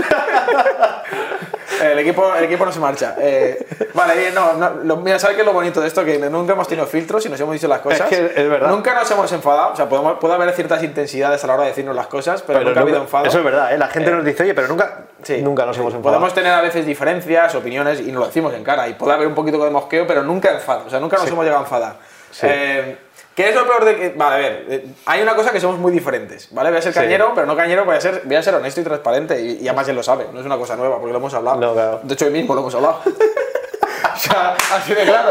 [1.82, 3.16] El equipo, el equipo no se marcha.
[3.20, 6.04] Eh, vale, bien, no, no lo, mira, ¿sabes qué es lo bonito de esto?
[6.04, 8.02] Que nunca hemos tenido filtros y nos hemos dicho las cosas.
[8.12, 8.70] Es que es verdad.
[8.70, 9.74] Nunca nos hemos enfadado.
[9.74, 12.62] O sea, podemos, puede haber ciertas intensidades a la hora de decirnos las cosas, pero,
[12.62, 13.26] nunca, ha habido enfado.
[13.26, 13.78] Eso es verdad, ¿eh?
[13.78, 15.42] la gente Eh, nos dice, oye, pero nunca, Sí.
[15.42, 16.20] nunca nos hemos enfadado.
[16.20, 18.88] Podemos tener a veces diferencias, opiniones y nos lo decimos en cara.
[18.88, 20.84] Y puede haber un poquito de mosqueo, pero nunca enfado.
[20.88, 21.96] O sea, nunca nos hemos llegado a enfadar.
[22.32, 22.48] Sí.
[22.50, 22.98] Eh,
[23.38, 24.10] ¿Qué es lo peor de que.?
[24.10, 26.70] Vale, a ver, eh, hay una cosa que somos muy diferentes, ¿vale?
[26.72, 27.00] Voy a ser Sí.
[27.00, 29.40] cañero, pero no cañero, voy a ser, voy a ser honesto y transparente.
[29.40, 31.58] Y, y además él lo sabe, no es una cosa nueva, porque lo hemos hablado.
[31.62, 32.00] No, claro.
[32.02, 33.00] De hecho, hoy mismo lo hemos hablado.
[33.06, 35.30] o sea, así de claro.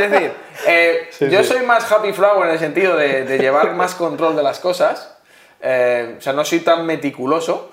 [0.00, 0.32] Es decir,
[0.66, 1.48] eh, Sí, yo sí.
[1.54, 5.16] soy más happy flower en el sentido de, de llevar más control de las cosas.
[5.60, 7.72] Eh, o sea, no soy tan meticuloso.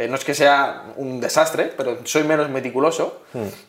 [0.00, 3.20] Eh, no es que sea un desastre, pero soy menos meticuloso.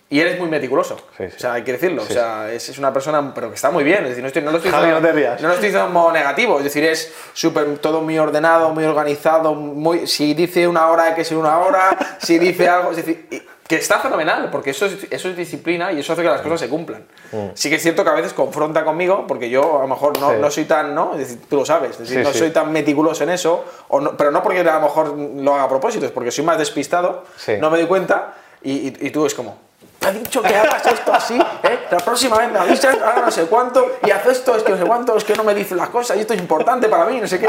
[0.10, 0.96] Y eres muy meticuloso.
[0.96, 1.24] Hmm.
[1.24, 1.36] Sí, sí.
[1.36, 2.04] O sea, hay que decirlo.
[2.04, 4.04] Sí, o sea, es, es una persona, pero que está muy bien.
[4.04, 5.42] Es decir, no, estoy, no lo estoy diciendo, no te rías.
[5.42, 6.58] no lo estoy diciendo como negativo.
[6.60, 9.54] Es decir, es súper todo muy ordenado, muy organizado.
[9.54, 11.98] Muy, si dice una hora, hay que ser una hora.
[12.20, 13.28] Si dice algo, es decir,
[13.72, 16.60] que está fenomenal, porque eso es, eso es disciplina y eso hace que las cosas
[16.60, 17.06] se cumplan.
[17.54, 20.30] Sí que es cierto que a veces confronta conmigo, porque yo a lo mejor no,
[20.30, 20.34] Mm.
[20.34, 20.38] Sí.
[20.42, 21.14] no soy tan, ¿no?
[21.14, 22.40] Es decir, tú lo sabes, es decir, Sí, no sí.
[22.40, 25.64] soy tan meticuloso en eso, o no- pero no porque a lo mejor lo haga
[25.64, 27.24] a propósito, es porque soy más despistado,
[27.60, 29.58] no me doy cuenta y, y- y tú es como,
[30.00, 31.80] te he dicho que hagas esto así, ¿eh?
[31.92, 34.78] la próxima vez me avisas, ahora no sé cuánto, y haz esto, es que no
[34.78, 37.22] sé cuánto, es que no me dicen las cosas, y esto es importante para mí,
[37.22, 37.48] no sé qué.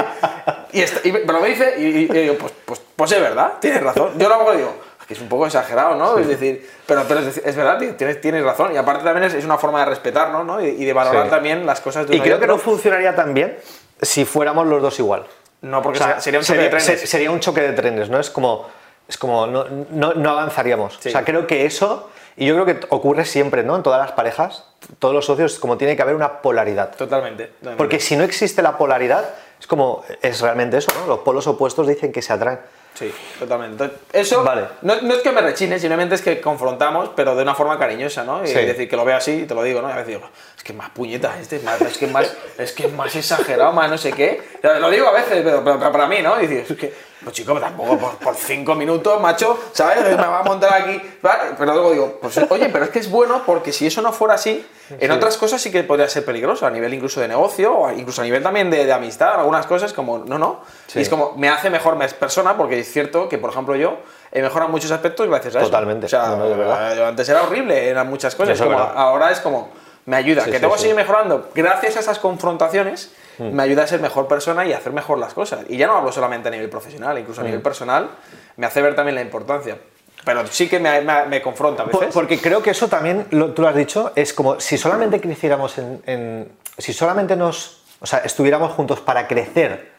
[0.73, 3.21] Y, esta- y me me lo dice, y, y- y digo, pues, pues, pues es
[3.21, 4.13] verdad, tienes razón.
[4.19, 6.19] Yo lo mejor digo, "Es que es un poco exagerado, ¿no?
[6.19, 9.59] Es decir, pero, pero es, verdad, tienes, tienes razón, y aparte también es, es una
[9.59, 10.61] forma de respetarnos, ¿no?
[10.65, 11.31] Y, y de valorar Sí.
[11.31, 13.57] también las cosas de Y creo que no funcionaría tan bien
[14.01, 15.25] si fuéramos los dos igual.
[15.63, 16.85] No, porque O sea, sería un choque de trenes.
[16.85, 18.19] se- sería un choque de trenes, ¿no?
[18.19, 18.67] Es como,
[19.09, 20.99] es como no, no, no avanzaríamos.
[21.01, 21.09] Sí.
[21.09, 23.77] O sea, creo que eso, y yo creo que ocurre siempre, ¿no?
[23.77, 24.65] En todas las parejas,
[24.99, 26.95] todos los socios, como tiene que haber una polaridad.
[26.97, 27.47] Totalmente.
[27.47, 27.77] totalmente.
[27.79, 29.25] Porque si no existe la polaridad,
[29.61, 31.07] es como, es realmente eso, ¿no?
[31.07, 32.59] Los polos opuestos dicen que se atraen.
[32.95, 33.85] Sí, totalmente.
[33.85, 34.65] Entonces, eso Vale.
[34.83, 38.23] no, no es que me rechine, simplemente es que confrontamos, pero de una forma cariñosa,
[38.25, 38.45] ¿no?
[38.45, 38.55] Y Sí.
[38.55, 39.89] decir, que lo veo así, y te lo digo, ¿no?
[39.89, 40.29] Y a veces digo,
[40.63, 43.91] es que más puñetas este, es, más, es que más, es que más exagerado, más
[43.91, 44.41] no sé qué.
[44.59, 46.41] O sea, lo digo a veces, pero, pero- pero para mí, ¿no?
[46.41, 46.95] Y dices, es que,
[47.25, 50.05] pues chico, tampoco por, por cinco minutos, macho, ¿sabes?
[50.05, 51.03] Me va a montar aquí.
[51.21, 51.55] ¿vale?
[51.59, 54.35] Pero luego digo, pues oye, pero es que es bueno porque si eso no fuera
[54.35, 54.65] así,
[55.01, 58.21] en otras cosas sí que podría ser peligroso, a nivel incluso de negocio, o incluso
[58.23, 60.61] a nivel también de, de amistad, algunas cosas como, no, no.
[60.87, 61.01] Sí.
[61.01, 63.97] Y es como, me hace mejor persona porque es cierto que, por ejemplo, yo
[64.31, 65.67] he mejorado muchos aspectos gracias a eso.
[65.67, 66.07] Totalmente.
[66.07, 68.61] O sea, No, no, yo antes era horrible, eran muchas cosas.
[68.61, 69.71] Como ahora es como,
[70.07, 70.43] me ayuda.
[70.45, 70.83] Sí, que sí, tengo que sí.
[70.83, 71.51] seguir mejorando.
[71.55, 75.35] Gracias a esas confrontaciones, me ayuda a ser mejor persona y a hacer mejor las
[75.35, 75.61] cosas.
[75.69, 78.11] Y ya no hablo solamente a nivel profesional, incluso a nivel personal,
[78.57, 79.79] me hace ver también la importancia.
[80.25, 82.15] Pero sí que me, me- me confronta a Por- veces.
[82.15, 85.79] porque creo que eso también, lo- tú lo has dicho, es como si solamente creciéramos
[85.79, 87.83] en, en- Si solamente nos.
[88.01, 89.91] O sea, estuviéramos juntos para crecer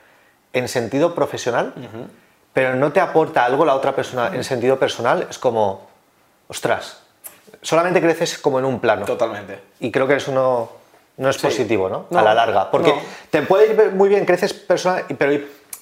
[0.53, 1.73] en sentido profesional,
[2.53, 5.87] pero no te aporta algo la otra persona en sentido personal, es como.
[6.47, 7.02] Ostras.
[7.61, 9.05] Solamente creces como en un plano.
[9.05, 9.59] Totalmente.
[9.79, 10.69] Y creo que eso no,
[11.17, 11.43] no es Sí.
[11.47, 12.07] positivo, ¿no?
[12.09, 12.69] No, a la larga.
[12.71, 13.01] Porque no.
[13.29, 15.31] te puede ir muy bien, creces personal, pero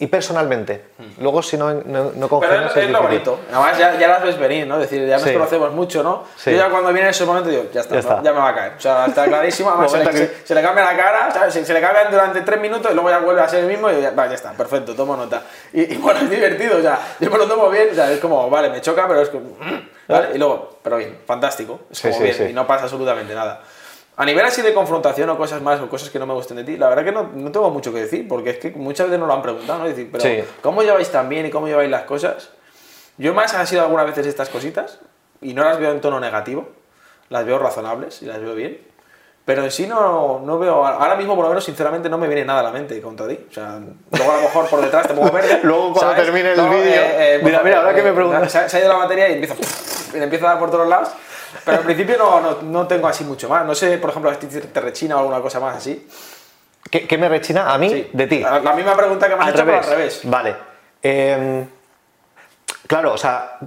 [0.03, 0.83] y, personalmente.
[1.19, 3.39] Luego, si no, no, no Pero es, es lo bonito.
[3.51, 4.75] Además, ya, ya las ves venir, ¿no?
[4.75, 5.33] Es decir, ya nos Sí.
[5.33, 6.23] conocemos mucho, ¿no?
[6.35, 6.51] Sí.
[6.51, 8.09] Yo ya cuando viene ese momento digo, ya está, Ya ¿no?
[8.09, 8.23] está.
[8.23, 8.73] ya me va a caer.
[8.77, 9.69] O sea, está clarísimo.
[9.71, 11.53] Además, se, le, se- se le cambia la cara, ¿sabes?
[11.53, 13.89] Se, se le cambia durante tres minutos y luego ya vuelve a ser el mismo
[13.91, 15.41] y ya, va, ya está, perfecto, tomo nota.
[15.73, 18.19] Y, y bueno, es divertido, o sea, yo me lo tomo bien, o sea, es
[18.19, 20.29] como, vale, me choca, pero es como, mm, ¿vale?
[20.33, 23.61] Y luego, pero bien, fantástico, es como sí, bien, y no pasa absolutamente nada.
[24.17, 26.63] A nivel así de confrontación o cosas más o cosas que no me gusten de
[26.63, 29.19] ti, la verdad que no, no tengo mucho que decir, porque es que muchas veces
[29.19, 29.85] nos lo han preguntado, ¿no?
[29.85, 30.43] Decir, pero Sí.
[30.61, 32.49] ¿cómo lleváis tan bien y cómo lleváis las cosas?
[33.17, 34.99] Yo más han sido algunas veces estas cositas
[35.41, 36.69] y no las veo en tono negativo,
[37.29, 38.79] las veo razonables y las veo bien.
[39.45, 42.45] Pero en sí no, no veo, ahora mismo por lo menos sinceramente no me viene
[42.45, 43.39] nada a la mente contra ti.
[43.49, 43.79] O sea,
[44.11, 45.59] luego a lo mejor por detrás te pongo verde.
[45.63, 46.23] Luego cuando ¿sabes?
[46.25, 47.01] termine el Luego, vídeo,
[47.43, 48.51] mira, mira, ahora que me preguntas.
[48.51, 49.55] Se, ha- se ha ido la batería y empiezo,
[50.13, 51.09] y le empiezo a dar por todos lados.
[51.65, 53.65] Pero al principio no, no, no tengo así mucho más.
[53.65, 56.07] No sé, por ejemplo, si te rechina o alguna cosa más así.
[56.89, 58.09] ¿Qué, qué me rechina a mí Sí.
[58.13, 58.39] de ti?
[58.39, 60.21] La, la misma pregunta que me has al hecho, pero al revés.
[60.23, 60.55] Vale.
[61.03, 61.65] Em,
[62.87, 63.57] claro, o sea,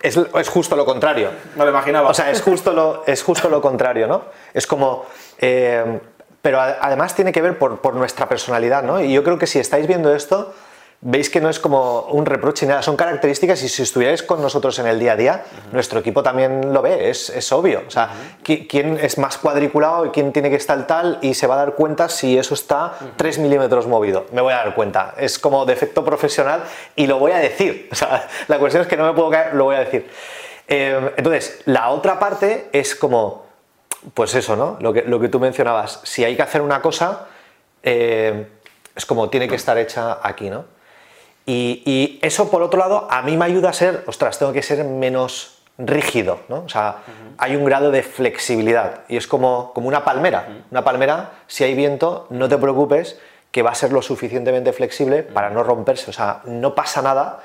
[0.00, 1.30] es, es justo lo contrario.
[1.56, 2.10] Me lo imaginaba.
[2.10, 4.24] O sea, es justo lo, es justo lo contrario, ¿no?
[4.54, 5.06] Es como...
[5.38, 5.98] em,
[6.40, 9.00] pero además tiene que ver por, por nuestra personalidad, ¿no?
[9.02, 10.54] Y yo creo que si estáis viendo esto,
[11.00, 14.42] veis que no es como un reproche ni nada, son características y si estuvierais con
[14.42, 17.84] nosotros en el día a día, nuestro equipo también lo ve, es, es obvio.
[17.86, 18.10] O sea,
[18.44, 21.58] qui- quién es más cuadriculado y quién tiene que estar tal y se va a
[21.58, 24.26] dar cuenta si eso está 3 milímetros movido.
[24.32, 25.14] Me voy a dar cuenta.
[25.16, 26.64] Es como defecto profesional
[26.96, 27.88] y lo voy a decir.
[27.92, 30.10] O sea, la cuestión es que no me puedo caer, lo voy a decir.
[30.66, 33.46] Eh, entonces, la otra parte es como,
[34.14, 34.76] pues eso, ¿no?
[34.80, 36.00] Lo que, lo que tú mencionabas.
[36.02, 37.26] Si hay que hacer una cosa,
[37.84, 38.48] eh,
[38.96, 40.64] es como tiene que estar hecha aquí, ¿no?
[41.48, 44.60] Y, y eso, por otro lado, a mí me ayuda a ser, ostras, tengo que
[44.62, 46.64] ser menos rígido, ¿no?
[46.64, 46.96] O sea,
[47.38, 50.64] hay un grado de flexibilidad y es como, como una palmera.
[50.70, 53.18] Una palmera, si hay viento, no te preocupes
[53.50, 56.10] que va a ser lo suficientemente flexible para no romperse.
[56.10, 57.40] O sea, no pasa nada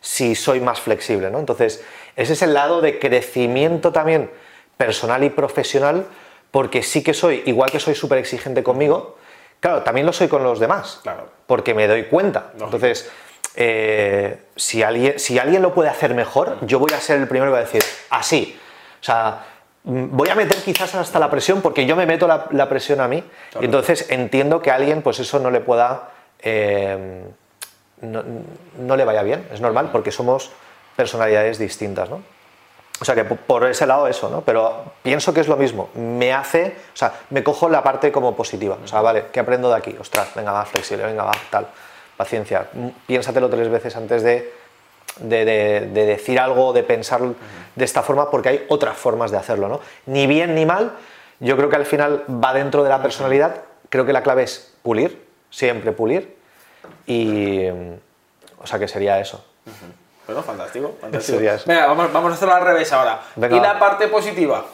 [0.00, 1.38] si soy más flexible, ¿no?
[1.38, 1.84] Entonces,
[2.16, 4.30] ese es el lado de crecimiento también
[4.76, 6.06] personal y profesional,
[6.50, 9.16] porque sí que soy, igual que soy súper exigente conmigo,
[9.60, 11.28] claro, también lo soy con los demás, Claro.
[11.46, 12.50] porque me doy cuenta.
[12.58, 13.10] Entonces,
[13.56, 17.50] eh, si, alguien, si alguien lo puede hacer mejor, yo voy a ser el primero
[17.50, 18.58] que va a decir, así.
[19.00, 19.44] O sea,
[19.84, 23.00] mm, voy a meter quizás hasta la presión, porque yo me meto la, la presión
[23.00, 23.22] a mí,
[23.60, 26.10] y entonces entiendo que a alguien, pues eso no le pueda...
[26.40, 27.24] eh,
[28.00, 28.22] no,
[28.78, 30.50] no le vaya bien, es normal, porque somos
[30.96, 32.20] personalidades distintas, ¿no?
[33.00, 34.42] O sea que po- por ese lado eso, ¿no?
[34.42, 35.88] Pero pienso que es lo mismo.
[35.94, 38.76] Me hace, o sea, me cojo la parte como positiva.
[38.84, 39.96] O sea, vale, ¿qué aprendo de aquí?
[39.98, 41.66] Ostras, venga, va, flexible, venga, va, tal.
[42.16, 42.68] Paciencia.
[43.06, 44.52] Piénsatelo tres veces antes de,
[45.18, 47.20] de, de- de decir algo, de pensar
[47.74, 49.80] de esta forma, porque hay otras formas de hacerlo, ¿no?
[50.06, 50.92] Ni bien ni mal.
[51.40, 53.62] Yo creo que al final va dentro de la personalidad.
[53.88, 56.36] Creo que la clave es pulir, siempre pulir.
[57.06, 59.44] Y, o sea, que sería eso.
[60.26, 60.96] Bueno, fantástico.
[61.00, 61.38] fantástico.
[61.66, 63.20] Venga, vamos, vamos a hacerlo al revés ahora.
[63.36, 64.64] Venga, y la parte positiva.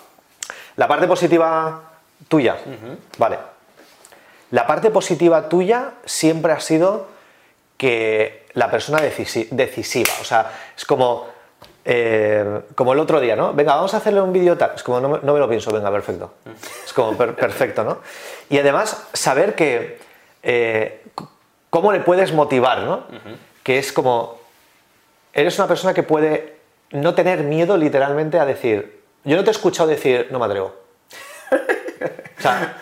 [0.76, 1.80] La parte positiva
[2.28, 2.56] tuya,
[3.18, 3.38] vale.
[4.50, 7.06] La parte positiva tuya siempre ha sido
[7.80, 11.26] que la persona decisi- decisiva, o sea, es como,
[11.82, 13.54] eh, como el otro día, ¿no?
[13.54, 15.72] Venga, vamos a hacerle un vídeo tal, es como, no me, no me lo pienso,
[15.72, 16.34] venga, perfecto.
[16.84, 18.00] Es como per- perfecto, ¿no?
[18.50, 19.98] Y además, saber que,
[20.42, 21.02] eh,
[21.70, 23.04] cómo le puedes motivar, ¿no?
[23.62, 24.38] Que es como,
[25.32, 26.56] eres una persona que puede
[26.90, 30.74] no tener miedo literalmente a decir, yo no te he escuchado decir, no me atrevo.
[32.38, 32.76] O sea,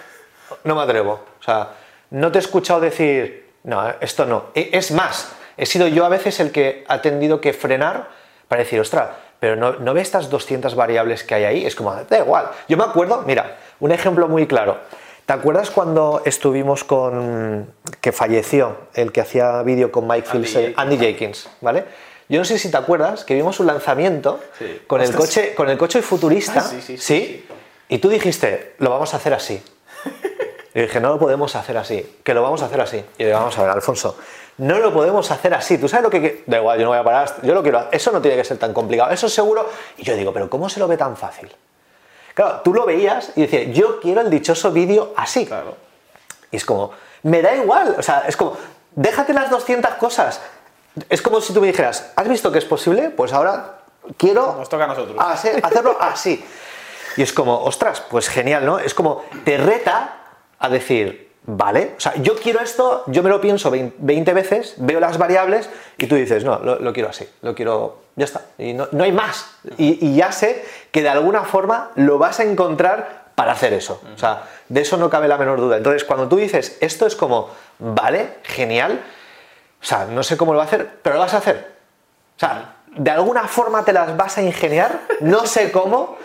[0.65, 1.21] no me atrevo.
[1.41, 1.69] O sea,
[2.11, 4.47] no te he escuchado decir, no, esto no.
[4.55, 8.09] E- Es más, he sido yo a veces el que ha tenido que frenar
[8.49, 9.09] para decir, ostras,
[9.41, 11.67] pero no, ¿no ve estas 200 variables que hay ahí?
[11.67, 12.51] Es como, da igual.
[12.69, 14.79] Yo me acuerdo, mira, un ejemplo muy claro.
[15.27, 17.71] ¿Te acuerdas cuando estuvimos con.
[18.01, 20.79] que falleció el que hacía vídeo con Mike Andy Phillips, eh, Jenkins.
[20.79, 21.85] Andy Jenkins, ¿vale?
[22.31, 24.81] Yo no sé si te acuerdas que vimos un lanzamiento Sí.
[24.87, 27.47] con, el coche, con el coche futurista, Ah, sí, sí, sí, sí.
[27.91, 29.63] Y tú dijiste, lo vamos a hacer así.
[30.75, 32.97] Y dije, no lo podemos hacer así, que lo vamos a hacer así.
[33.19, 34.17] Y yo digo, vamos a ver, Alfonso,
[34.59, 35.79] no lo podemos hacer así.
[35.79, 36.21] ¿Tú sabes lo que.?
[36.21, 37.87] que- Da igual, yo no voy a parar, yo lo quiero.
[37.91, 39.69] Eso no tiene que ser tan complicado, eso seguro.
[39.97, 41.51] Y yo digo, pero ¿cómo se lo ve tan fácil?
[42.35, 45.47] Claro, tú lo veías y decías, yo quiero el dichoso vídeo así.
[45.47, 45.75] Claro.
[46.51, 46.93] Y es como,
[47.25, 48.57] me da igual, o sea, es como,
[48.95, 50.41] déjate las 200 cosas.
[51.09, 53.11] Es como si tú me dijeras, ¿has visto que es posible?
[53.11, 53.79] Pues ahora
[54.17, 55.17] quiero Nos toca a nosotros.
[55.19, 56.45] hacer- hacerlo así.
[57.17, 58.79] Y es como, ostras, pues genial, ¿no?
[58.79, 60.18] Es como, te reta
[60.59, 65.01] a decir, vale, o sea, yo quiero esto, yo me lo pienso 20 veces, veo
[65.01, 68.89] las variables y tú dices, no, lo, quiero así, lo quiero, ya está, y no,
[68.93, 69.59] no hay más.
[69.77, 74.03] Y, y ya sé que de alguna forma lo vas a encontrar para hacer eso.
[74.15, 75.77] O sea, de eso no cabe la menor duda.
[75.77, 79.01] Entonces, cuando tú dices, esto es como, vale, genial,
[79.81, 81.73] o sea, no sé cómo lo va a hacer, pero lo vas a hacer.
[82.37, 86.19] O sea, de alguna forma te las vas a ingeniar, no sé cómo,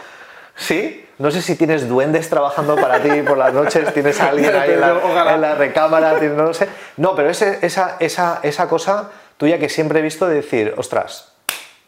[0.56, 1.08] ¿sí?
[1.19, 4.71] No sé si tienes duendes trabajando para ti por las noches, tienes a alguien ahí
[4.71, 5.34] en la, Ojalá.
[5.36, 6.67] en la recámara, no lo sé.
[6.97, 11.34] No, pero ese- esa, esa, esa cosa tuya que siempre he visto de decir, ostras,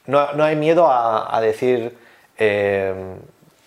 [0.05, 1.97] no, no hay miedo a, a decir
[2.37, 2.93] eh,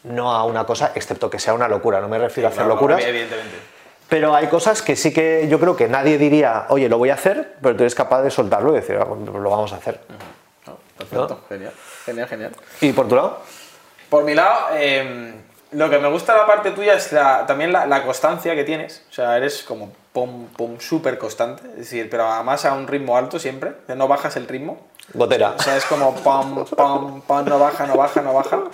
[0.04, 2.74] no a una cosa, excepto que sea una locura, no me refiero a hacer Claro,
[2.74, 3.04] locuras.
[3.04, 3.56] Evidentemente.
[4.08, 7.14] Pero hay cosas que sí que yo creo que nadie diría, oye, lo voy a
[7.14, 10.00] hacer, pero tú eres capaz de soltarlo y decir, "Ah, pues lo vamos a hacer.
[10.66, 11.40] No, perfecto.
[11.48, 11.72] Genial.
[12.06, 12.52] Genial, genial.
[12.80, 13.40] ¿Y por tu lado?
[14.08, 15.34] Por mi lado, eh,
[15.72, 18.64] lo que me gusta de la parte tuya es la- también la, la constancia que
[18.64, 19.04] tienes.
[19.10, 21.62] O sea, eres como pum, pum, súper constante.
[21.72, 23.72] Es decir, pero además a un ritmo alto siempre.
[23.88, 24.78] No bajas el ritmo.
[25.14, 25.54] Gotera.
[25.58, 28.64] O sea, es como pam, pam, pam, no baja, no baja, no baja.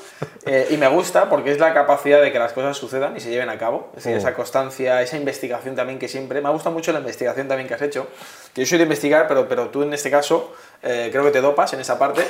[0.47, 3.31] Eh, y me gusta porque es la capacidad de que las cosas sucedan y se
[3.31, 3.91] lleven a cabo.
[3.97, 4.19] Es decir, Mm.
[4.19, 6.41] esa constancia, esa investigación también que siempre.
[6.41, 8.09] Me gusta mucho la investigación también que has hecho.
[8.57, 10.53] Yo soy de investigar, pero, pero tú en este caso
[10.83, 12.27] eh, creo que te dopas en esa parte.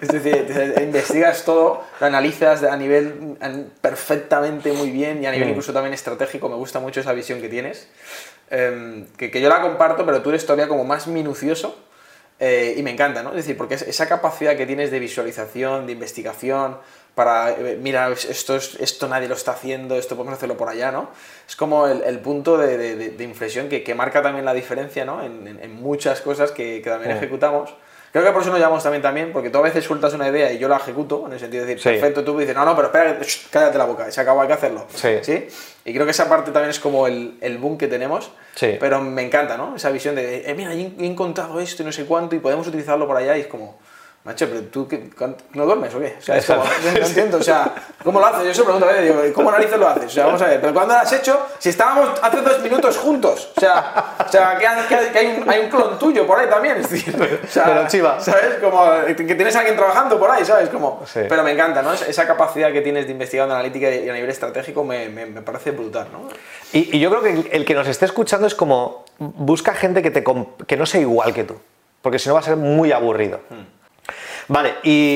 [0.00, 3.36] Es decir, investigas todo, lo analizas a nivel
[3.80, 5.50] perfectamente muy bien y a nivel Mm.
[5.50, 6.48] incluso también estratégico.
[6.48, 7.88] Me gusta mucho esa visión que tienes.
[8.50, 11.78] Em, que, que yo la comparto, pero tú eres todavía como más minucioso.
[12.38, 13.30] Eh, y me encanta, ¿no?
[13.30, 16.76] Es decir, porque es esa capacidad que tienes de visualización, de investigación,
[17.14, 20.92] para, eh, mira, esto, es- esto nadie lo está haciendo, esto podemos hacerlo por allá,
[20.92, 21.08] ¿no?
[21.48, 24.52] Es como el, el punto de, de- de- de inflexión que, que marca también la
[24.52, 25.24] diferencia, ¿no?
[25.24, 27.16] En, en- en muchas cosas que, que también Mm.
[27.16, 27.74] ejecutamos.
[28.16, 30.50] Creo que por eso nos llamamos también, también, porque tú a veces sueltas una idea
[30.50, 31.98] y yo la ejecuto, en el sentido de decir, Sí.
[32.00, 34.54] perfecto, tú dices, no, no, pero espera, shh, cállate la boca, se acabó, hay que
[34.54, 34.86] hacerlo.
[34.94, 35.48] Sí.
[35.84, 38.78] Y creo que esa parte también es como el, el boom que tenemos, Sí.
[38.80, 39.76] pero me encanta, ¿no?
[39.76, 43.06] Esa visión de, eh, mira, he encontrado esto y no sé cuánto y podemos utilizarlo
[43.06, 43.76] por allá y es como,
[44.26, 45.08] Macho, pero tú ¿qué-
[45.54, 46.16] no duermes o qué?
[46.18, 48.44] O sea, es como, no, entiendo, o sea, ¿cómo lo haces?
[48.48, 50.06] Yo se pregunto a veces, digo, ¿cómo narices lo haces?
[50.06, 51.46] O sea, vamos a ver, pero ¿cuándo lo has hecho?
[51.60, 55.26] Si estábamos hace dos minutos juntos, o sea, o sea que, hay- que que hay,
[55.40, 58.18] un, hay un clon tuyo por ahí también, es decir, o sea, Pero chiva.
[58.20, 58.56] ¿sabes?
[58.60, 58.84] Como
[59.16, 60.68] que tienes a alguien trabajando por ahí, ¿sabes?
[60.70, 61.20] Como, Sí.
[61.28, 61.92] Pero me encanta, ¿no?
[61.92, 65.70] Esa capacidad que tienes de investigar analítica y a nivel estratégico me, me, me parece
[65.70, 66.28] brutal, ¿no?
[66.72, 70.10] Y, y yo creo que el, que nos esté escuchando es como busca gente que,
[70.10, 70.24] te,
[70.66, 71.54] que no sea igual que tú,
[72.02, 73.38] porque si no va a ser muy aburrido.
[74.48, 75.14] Vale, y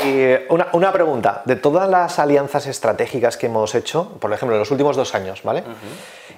[0.49, 1.43] una, una pregunta.
[1.45, 5.43] De todas las alianzas estratégicas que hemos hecho, por ejemplo, en los últimos dos años,
[5.43, 5.63] ¿vale?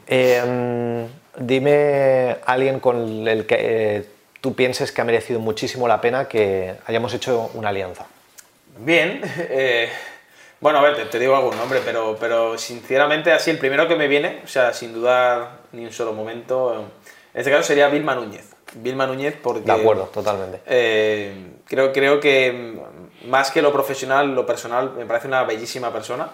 [0.07, 4.09] Eh, dime alguien con el que eh,
[4.41, 8.07] tú pienses que ha merecido muchísimo la pena que hayamos hecho una alianza.
[8.79, 9.89] Bien, eh,
[10.61, 13.97] bueno, a ver, te, te digo algún nombre, pero, pero sinceramente así el primero que
[13.97, 18.15] me viene, o sea, sin dudar ni un solo momento, en este caso sería Vilma
[18.15, 18.53] Núñez.
[18.75, 19.63] Vilma Núñez porque...
[19.65, 20.61] De acuerdo, totalmente.
[20.67, 21.35] Eh,
[21.67, 26.29] creo, creo que mm, más que lo profesional, lo personal, me parece una bellísima persona.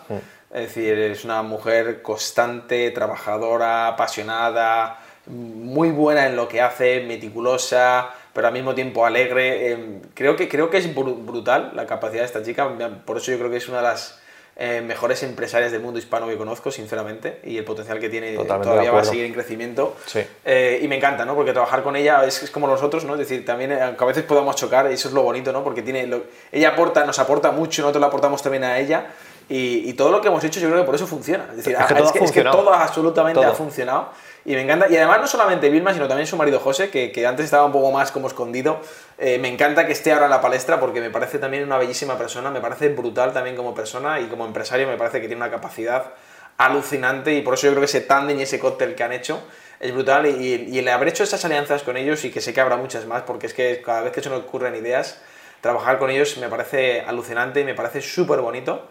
[0.50, 8.08] Es decir, es una mujer constante, trabajadora, apasionada, muy buena en lo que hace, meticulosa,
[8.32, 9.72] pero al mismo tiempo alegre.
[9.72, 12.66] Eh, creo, que, creo que es bru- brutal la capacidad de esta chica,
[13.04, 14.17] por eso yo creo que es una de las
[14.60, 18.68] eh, mejores empresarias del mundo hispano que conozco, sinceramente, y el potencial que tiene Totalmente
[18.68, 19.96] todavía va a seguir en crecimiento.
[20.06, 20.20] Sí.
[20.44, 21.34] Eh, y me encanta, ¿no?
[21.36, 23.12] Porque trabajar con ella es, es como nosotros, ¿no?
[23.14, 25.62] Es decir, también, eh, aunque a veces podamos chocar, eso es lo bonito, ¿no?
[25.62, 29.06] Porque tiene lo- ella aporta, nos aporta mucho, nosotros le aportamos también a ella.
[29.50, 31.46] Y, y todo lo que hemos hecho, yo creo que por eso funciona.
[31.50, 32.58] Es decir, Es que todo es, que, es que funcionado.
[32.58, 33.50] todo absolutamente Todo.
[33.50, 34.10] ha funcionado.
[34.48, 34.88] Y me encanta.
[34.88, 37.72] Y además, no solamente Vilma, sino también su marido José, que, que antes estaba un
[37.72, 38.80] poco más como escondido.
[39.18, 42.16] Eh, me encanta que esté ahora en la palestra porque me parece también una bellísima
[42.16, 45.50] persona, me parece brutal también como persona y como empresario me parece que tiene una
[45.50, 46.14] capacidad
[46.56, 49.38] alucinante y por eso yo creo que ese tándem y ese cóctel que han hecho
[49.80, 52.60] es brutal y, y el haber hecho esas alianzas con ellos y que sé que
[52.62, 55.20] habrá muchas más porque es que cada vez que se nos ocurren ideas,
[55.60, 58.88] trabajar con ellos me parece alucinante y me parece súper bonito.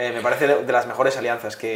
[0.00, 1.74] Eh, me parece de de las mejores alianzas que,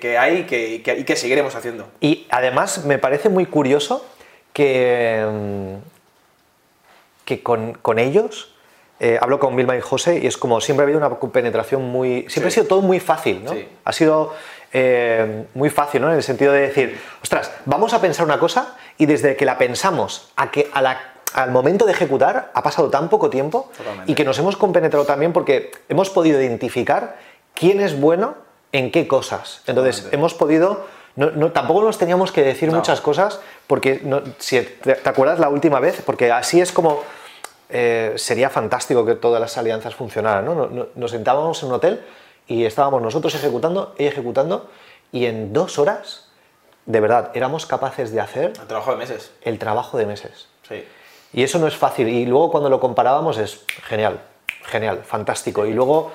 [0.00, 1.86] que, hay y que, y que- seguiremos haciendo.
[2.00, 4.04] Y además me parece muy curioso
[4.52, 5.74] que, mm,
[7.24, 8.52] que con, con ellos,
[8.98, 12.26] eh, hablo con Vilma y José y es como siempre ha habido una penetración muy...
[12.28, 12.58] Siempre Sí.
[12.60, 13.52] ha sido todo muy fácil, ¿no?
[13.52, 13.68] Sí.
[13.84, 14.34] Ha sido
[14.72, 16.08] eh, muy fácil, ¿no?
[16.10, 19.56] En el sentido de decir, ostras, vamos a pensar una cosa y desde que la
[19.58, 21.00] pensamos a que a la-
[21.34, 24.10] al momento de ejecutar ha pasado tan poco tiempo Totalmente.
[24.10, 27.29] y que nos hemos compenetrado también porque hemos podido identificar
[27.60, 28.34] quién es bueno
[28.72, 29.60] en qué cosas.
[29.66, 30.86] Entonces, hemos podido...
[31.16, 32.76] No, no- tampoco nos teníamos que decir No.
[32.76, 34.00] muchas cosas porque,
[34.38, 37.02] si te, te acuerdas la última vez, porque así es como
[37.68, 40.44] eh, sería fantástico que todas las alianzas funcionaran.
[40.44, 40.54] ¿no?
[40.54, 42.00] No- no- Nos sentábamos en un hotel
[42.46, 44.70] y estábamos nosotros ejecutando, ella ejecutando,
[45.12, 46.28] y en dos horas,
[46.86, 49.32] de verdad, éramos capaces de hacer El trabajo de meses.
[49.42, 50.46] el trabajo de meses.
[50.68, 50.84] Sí.
[51.32, 52.08] Y eso no es fácil.
[52.08, 54.20] Y luego cuando lo comparábamos es genial,
[54.64, 55.66] genial, fantástico.
[55.66, 56.10] Y luego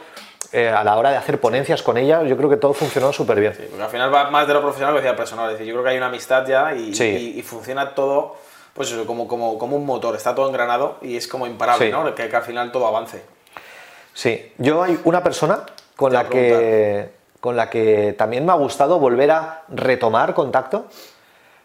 [0.52, 3.40] eh, a la hora de hacer ponencias con ella, yo creo que todo funcionó súper
[3.40, 3.54] bien.
[3.56, 5.48] Sí, porque al final va más de lo profesional que de personal.
[5.52, 7.04] Es decir, yo creo que hay una amistad ya y, Sí.
[7.36, 8.36] y- y funciona todo
[8.74, 10.16] pues eso, como, como, como un motor.
[10.16, 11.92] Está todo engranado y es como imparable, Sí.
[11.94, 12.14] ¿no?
[12.14, 13.24] Que, que al final todo avance.
[14.14, 19.00] Sí, yo hay una persona con la, que, con la que también me ha gustado
[19.00, 20.88] volver a retomar contacto,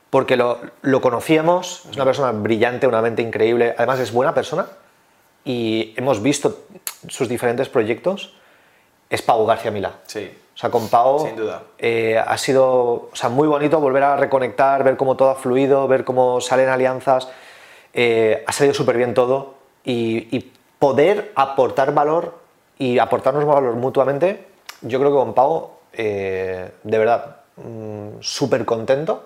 [0.09, 4.66] porque lo, lo conocíamos, es una persona brillante, una mente increíble, además es buena persona,
[5.45, 6.61] y hemos visto
[7.09, 8.35] sus diferentes proyectos,
[9.11, 9.92] es Pau García Milá.
[10.07, 10.31] Sí.
[10.55, 11.62] O sea, con Pau Sin duda.
[11.79, 15.88] eh, ha sido o sea, muy bonito volver a reconectar, ver cómo todo ha fluido,
[15.88, 17.29] ver cómo salen alianzas.
[17.92, 22.38] Eh, ha salido súper bien todo y, y poder aportar valor
[22.79, 24.46] y aportarnos valor mutuamente,
[24.83, 29.25] yo creo que con Pau, eh, de verdad, mm, súper contento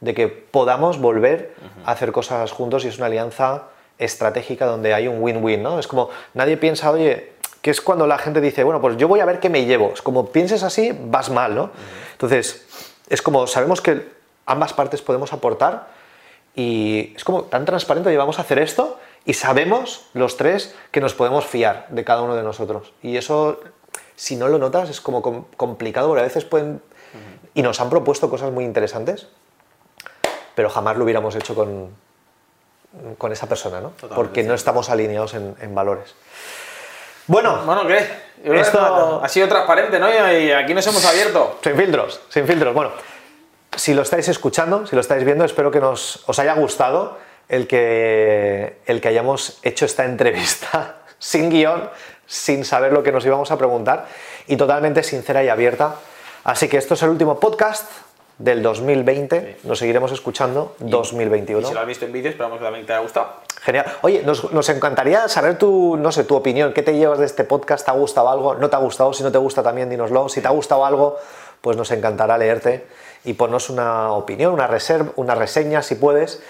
[0.00, 3.64] de que podamos volver a hacer cosas juntos y es una alianza
[3.98, 5.78] estratégica donde hay un win-win, ¿no?
[5.78, 7.32] Es como, nadie piensa, oye,
[7.66, 9.90] que es cuando la gente dice, bueno, pues yo voy a ver qué me llevo.
[9.92, 11.70] Es como pienses así, vas mal, ¿no?
[12.12, 12.64] Entonces,
[13.08, 14.06] es como, sabemos que
[14.46, 15.88] ambas partes podemos aportar
[16.54, 21.00] y es como tan transparente, oye, vamos a hacer esto y sabemos los tres que
[21.00, 22.92] nos podemos fiar de cada uno de nosotros.
[23.02, 23.58] Y eso,
[24.14, 26.80] si no lo notas, es como com- complicado, porque a veces pueden...
[27.54, 29.26] Y nos han propuesto cosas muy interesantes,
[30.54, 31.88] pero jamás lo hubiéramos hecho con,
[33.18, 33.88] con esa persona, ¿no?
[33.88, 36.14] Totalmente, Porque no estamos alineados en, en valores.
[37.26, 38.26] Bueno, Bueno, ¿qué?
[38.44, 40.08] Yo Esto- ha sido transparente, ¿no?
[40.08, 41.58] Y aquí nos hemos abierto.
[41.62, 42.72] sin filtros, sin filtros.
[42.74, 42.92] Bueno,
[43.74, 47.18] si lo estáis escuchando, si lo estáis viendo, espero que nos, os haya gustado
[47.48, 51.88] el que, el que hayamos hecho esta entrevista sin guion,
[52.26, 54.06] sin saber lo que nos íbamos a preguntar
[54.46, 55.94] y totalmente sincera y abierta.
[56.44, 57.90] Así que esto es el último podcast
[58.38, 59.58] del 2020.
[59.64, 61.66] Nos seguiremos escuchando Y 2021.
[61.66, 63.28] si lo has visto en vídeo, esperamos que también te haya gustado.
[63.62, 63.86] Genial.
[64.02, 66.72] Oye, nos, encantaría saber tu, no sé, tu opinión.
[66.72, 67.84] ¿Qué te llevas de este podcast?
[67.84, 68.54] ¿Te ha gustado algo?
[68.54, 69.12] ¿No te ha gustado?
[69.12, 70.28] Si no te gusta también, dínoslo.
[70.28, 71.16] Si te ha gustado algo,
[71.60, 72.86] pues nos encantará leerte
[73.24, 76.42] y ponnos una opinión, una, reserva, una reseña si puedes.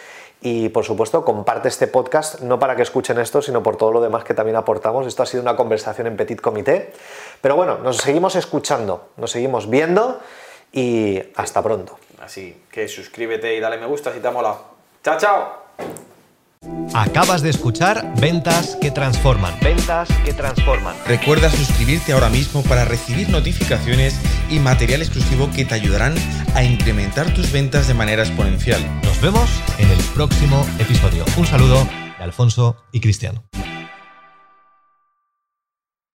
[0.43, 4.01] Y por supuesto, comparte este podcast, no para que escuchen esto, sino por todo lo
[4.03, 5.07] demás que también aportamos.
[5.07, 6.93] Esto ha sido una conversación en Petit Comité.
[7.41, 10.21] Pero bueno, nos seguimos escuchando, nos seguimos viendo
[10.77, 11.99] y hasta pronto.
[12.23, 14.77] Así que suscríbete y dale me gusta si te ha molado.
[15.03, 15.67] ¡Chao, chao!
[16.95, 19.55] Acabas de escuchar Ventas que Transforman.
[19.61, 20.97] Ventas que Transforman.
[21.07, 24.19] Recuerda suscribirte ahora mismo para recibir notificaciones
[24.51, 26.15] y material exclusivo que te ayudarán
[26.55, 28.83] a incrementar tus ventas de manera exponencial.
[29.03, 29.49] Nos vemos
[29.79, 31.25] en el próximo episodio.
[31.37, 31.87] Un saludo
[32.19, 33.45] de Alfonso y Cristiano.